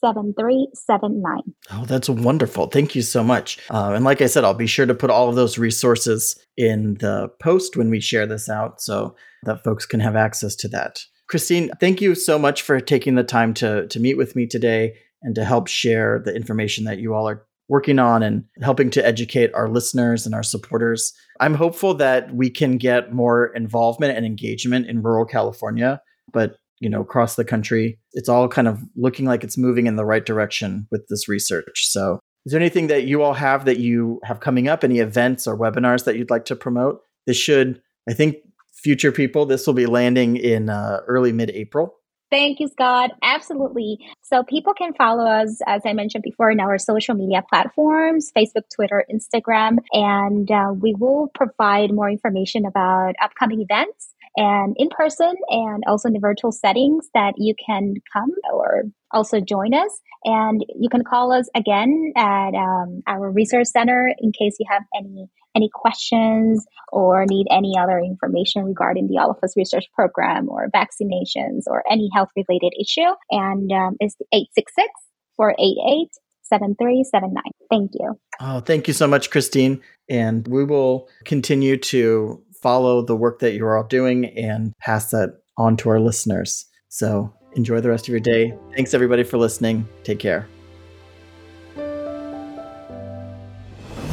7379. 0.00 1.42
Oh, 1.72 1.84
that's 1.86 2.08
wonderful. 2.08 2.66
Thank 2.66 2.94
you 2.94 3.02
so 3.02 3.24
much. 3.24 3.58
Uh, 3.70 3.92
and 3.94 4.04
like 4.04 4.20
I 4.20 4.26
said, 4.26 4.44
I'll 4.44 4.52
be 4.52 4.66
sure 4.66 4.86
to 4.86 4.94
put 4.94 5.10
all 5.10 5.28
of 5.28 5.34
those 5.34 5.56
resources 5.56 6.38
in 6.56 6.94
the 7.00 7.30
post 7.40 7.76
when 7.76 7.90
we 7.90 8.00
share 8.00 8.26
this 8.26 8.48
out 8.48 8.80
so 8.80 9.16
that 9.44 9.64
folks 9.64 9.86
can 9.86 10.00
have 10.00 10.16
access 10.16 10.54
to 10.56 10.68
that. 10.68 11.00
Christine, 11.28 11.70
thank 11.80 12.02
you 12.02 12.14
so 12.14 12.38
much 12.38 12.60
for 12.60 12.80
taking 12.80 13.14
the 13.14 13.24
time 13.24 13.54
to, 13.54 13.86
to 13.88 14.00
meet 14.00 14.18
with 14.18 14.36
me 14.36 14.46
today 14.46 14.94
and 15.22 15.34
to 15.36 15.44
help 15.44 15.68
share 15.68 16.20
the 16.22 16.34
information 16.34 16.84
that 16.84 16.98
you 16.98 17.14
all 17.14 17.26
are 17.26 17.46
working 17.68 17.98
on 17.98 18.22
and 18.22 18.44
helping 18.62 18.90
to 18.90 19.06
educate 19.06 19.52
our 19.54 19.68
listeners 19.68 20.26
and 20.26 20.34
our 20.34 20.42
supporters. 20.42 21.12
I'm 21.40 21.54
hopeful 21.54 21.94
that 21.94 22.34
we 22.34 22.50
can 22.50 22.76
get 22.76 23.12
more 23.12 23.46
involvement 23.54 24.16
and 24.16 24.26
engagement 24.26 24.86
in 24.86 25.02
rural 25.02 25.24
California, 25.24 26.00
but 26.32 26.56
you 26.80 26.90
know, 26.90 27.00
across 27.00 27.36
the 27.36 27.44
country, 27.44 27.98
it's 28.12 28.28
all 28.28 28.48
kind 28.48 28.68
of 28.68 28.82
looking 28.96 29.24
like 29.24 29.44
it's 29.44 29.56
moving 29.56 29.86
in 29.86 29.96
the 29.96 30.04
right 30.04 30.26
direction 30.26 30.86
with 30.90 31.06
this 31.08 31.28
research. 31.28 31.86
So, 31.86 32.18
is 32.44 32.52
there 32.52 32.60
anything 32.60 32.88
that 32.88 33.04
you 33.04 33.22
all 33.22 33.32
have 33.32 33.64
that 33.64 33.78
you 33.78 34.20
have 34.24 34.40
coming 34.40 34.68
up, 34.68 34.84
any 34.84 34.98
events 34.98 35.46
or 35.46 35.58
webinars 35.58 36.04
that 36.04 36.16
you'd 36.16 36.30
like 36.30 36.44
to 36.46 36.56
promote? 36.56 37.00
This 37.26 37.38
should, 37.38 37.80
I 38.06 38.12
think, 38.12 38.36
future 38.82 39.12
people, 39.12 39.46
this 39.46 39.66
will 39.66 39.74
be 39.74 39.86
landing 39.86 40.36
in 40.36 40.68
uh, 40.68 41.00
early 41.06 41.32
mid 41.32 41.50
April. 41.50 41.94
Thank 42.34 42.58
you, 42.58 42.66
Scott. 42.66 43.12
Absolutely. 43.22 44.00
So 44.22 44.42
people 44.42 44.74
can 44.74 44.92
follow 44.92 45.24
us, 45.24 45.60
as 45.68 45.82
I 45.86 45.92
mentioned 45.92 46.24
before, 46.24 46.50
in 46.50 46.58
our 46.58 46.78
social 46.78 47.14
media 47.14 47.44
platforms 47.48 48.32
Facebook, 48.36 48.64
Twitter, 48.74 49.04
Instagram, 49.08 49.76
and 49.92 50.50
uh, 50.50 50.72
we 50.76 50.96
will 50.98 51.30
provide 51.32 51.92
more 51.92 52.10
information 52.10 52.66
about 52.66 53.14
upcoming 53.22 53.60
events 53.60 54.12
and 54.36 54.74
in 54.80 54.88
person 54.88 55.32
and 55.48 55.84
also 55.86 56.08
in 56.08 56.12
the 56.12 56.18
virtual 56.18 56.50
settings 56.50 57.08
that 57.14 57.34
you 57.36 57.54
can 57.64 57.94
come 58.12 58.32
or 58.52 58.82
also 59.12 59.38
join 59.38 59.72
us. 59.72 60.00
And 60.24 60.60
you 60.74 60.88
can 60.88 61.04
call 61.04 61.32
us 61.32 61.48
again 61.54 62.14
at 62.16 62.50
um, 62.56 63.04
our 63.06 63.30
resource 63.30 63.70
center 63.70 64.12
in 64.18 64.32
case 64.32 64.56
you 64.58 64.66
have 64.68 64.82
any 64.98 65.28
any 65.54 65.70
questions 65.72 66.64
or 66.92 67.24
need 67.26 67.46
any 67.50 67.74
other 67.78 67.98
information 67.98 68.64
regarding 68.64 69.08
the 69.08 69.18
All 69.18 69.30
of 69.30 69.38
Us 69.42 69.56
research 69.56 69.86
program 69.94 70.48
or 70.48 70.68
vaccinations 70.74 71.62
or 71.66 71.82
any 71.90 72.08
health 72.14 72.28
related 72.36 72.72
issue. 72.80 73.12
And 73.30 73.70
um, 73.72 73.96
it's 74.00 74.16
866 74.32 74.88
488 75.36 76.08
7379. 76.44 77.42
Thank 77.70 77.92
you. 77.94 78.18
Oh, 78.40 78.60
thank 78.60 78.86
you 78.86 78.94
so 78.94 79.06
much, 79.06 79.30
Christine. 79.30 79.80
And 80.08 80.46
we 80.46 80.64
will 80.64 81.08
continue 81.24 81.76
to 81.78 82.42
follow 82.62 83.02
the 83.02 83.16
work 83.16 83.40
that 83.40 83.54
you're 83.54 83.76
all 83.76 83.84
doing 83.84 84.26
and 84.26 84.72
pass 84.78 85.10
that 85.10 85.40
on 85.56 85.76
to 85.78 85.88
our 85.90 86.00
listeners. 86.00 86.66
So 86.88 87.32
enjoy 87.54 87.80
the 87.80 87.90
rest 87.90 88.06
of 88.06 88.12
your 88.12 88.20
day. 88.20 88.56
Thanks, 88.74 88.94
everybody, 88.94 89.22
for 89.22 89.38
listening. 89.38 89.88
Take 90.02 90.18
care. 90.18 90.48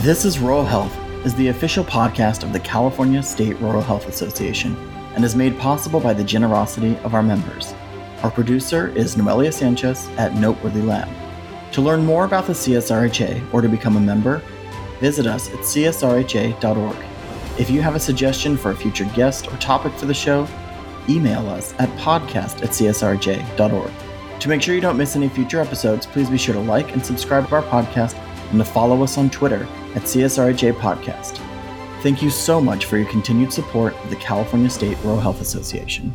This 0.01 0.25
is 0.25 0.39
Rural 0.39 0.65
Health 0.65 1.10
is 1.23 1.35
the 1.35 1.49
official 1.49 1.83
podcast 1.83 2.41
of 2.43 2.51
the 2.51 2.59
California 2.59 3.21
State 3.21 3.59
Rural 3.59 3.81
Health 3.81 4.07
Association 4.07 4.75
and 5.13 5.23
is 5.23 5.35
made 5.35 5.59
possible 5.59 5.99
by 5.99 6.13
the 6.13 6.23
generosity 6.23 6.97
of 7.03 7.13
our 7.13 7.21
members. 7.21 7.75
Our 8.23 8.31
producer 8.31 8.87
is 8.95 9.15
Noelia 9.15 9.53
Sanchez 9.53 10.07
at 10.17 10.35
Noteworthy 10.35 10.81
Lab. 10.81 11.09
To 11.73 11.81
learn 11.81 12.03
more 12.05 12.25
about 12.25 12.47
the 12.47 12.53
CSRHA 12.53 13.53
or 13.53 13.61
to 13.61 13.69
become 13.69 13.97
a 13.97 13.99
member, 13.99 14.41
visit 14.99 15.27
us 15.27 15.49
at 15.49 15.59
csrha.org. 15.59 16.95
If 17.59 17.69
you 17.69 17.81
have 17.81 17.95
a 17.95 17.99
suggestion 17.99 18.57
for 18.57 18.71
a 18.71 18.75
future 18.75 19.05
guest 19.15 19.47
or 19.47 19.57
topic 19.57 19.93
for 19.93 20.07
the 20.07 20.13
show, 20.13 20.47
email 21.07 21.47
us 21.49 21.75
at 21.77 21.89
podcast 21.99 22.63
at 22.63 22.71
csrha.org. 22.71 23.91
To 24.39 24.49
make 24.49 24.61
sure 24.63 24.73
you 24.73 24.81
don't 24.81 24.97
miss 24.97 25.15
any 25.15 25.29
future 25.29 25.61
episodes, 25.61 26.07
please 26.07 26.31
be 26.31 26.37
sure 26.39 26.55
to 26.55 26.61
like 26.61 26.93
and 26.93 27.05
subscribe 27.05 27.47
to 27.49 27.55
our 27.55 27.63
podcast 27.63 28.15
and 28.51 28.59
to 28.59 28.65
follow 28.65 29.03
us 29.03 29.17
on 29.17 29.29
Twitter 29.29 29.63
at 29.95 30.03
CSRHA 30.03 30.73
Podcast. 30.73 31.39
Thank 32.01 32.21
you 32.21 32.29
so 32.29 32.61
much 32.61 32.85
for 32.85 32.97
your 32.97 33.09
continued 33.09 33.51
support 33.51 33.95
of 33.95 34.09
the 34.09 34.15
California 34.15 34.69
State 34.69 34.97
Rural 35.03 35.19
Health 35.19 35.41
Association. 35.41 36.13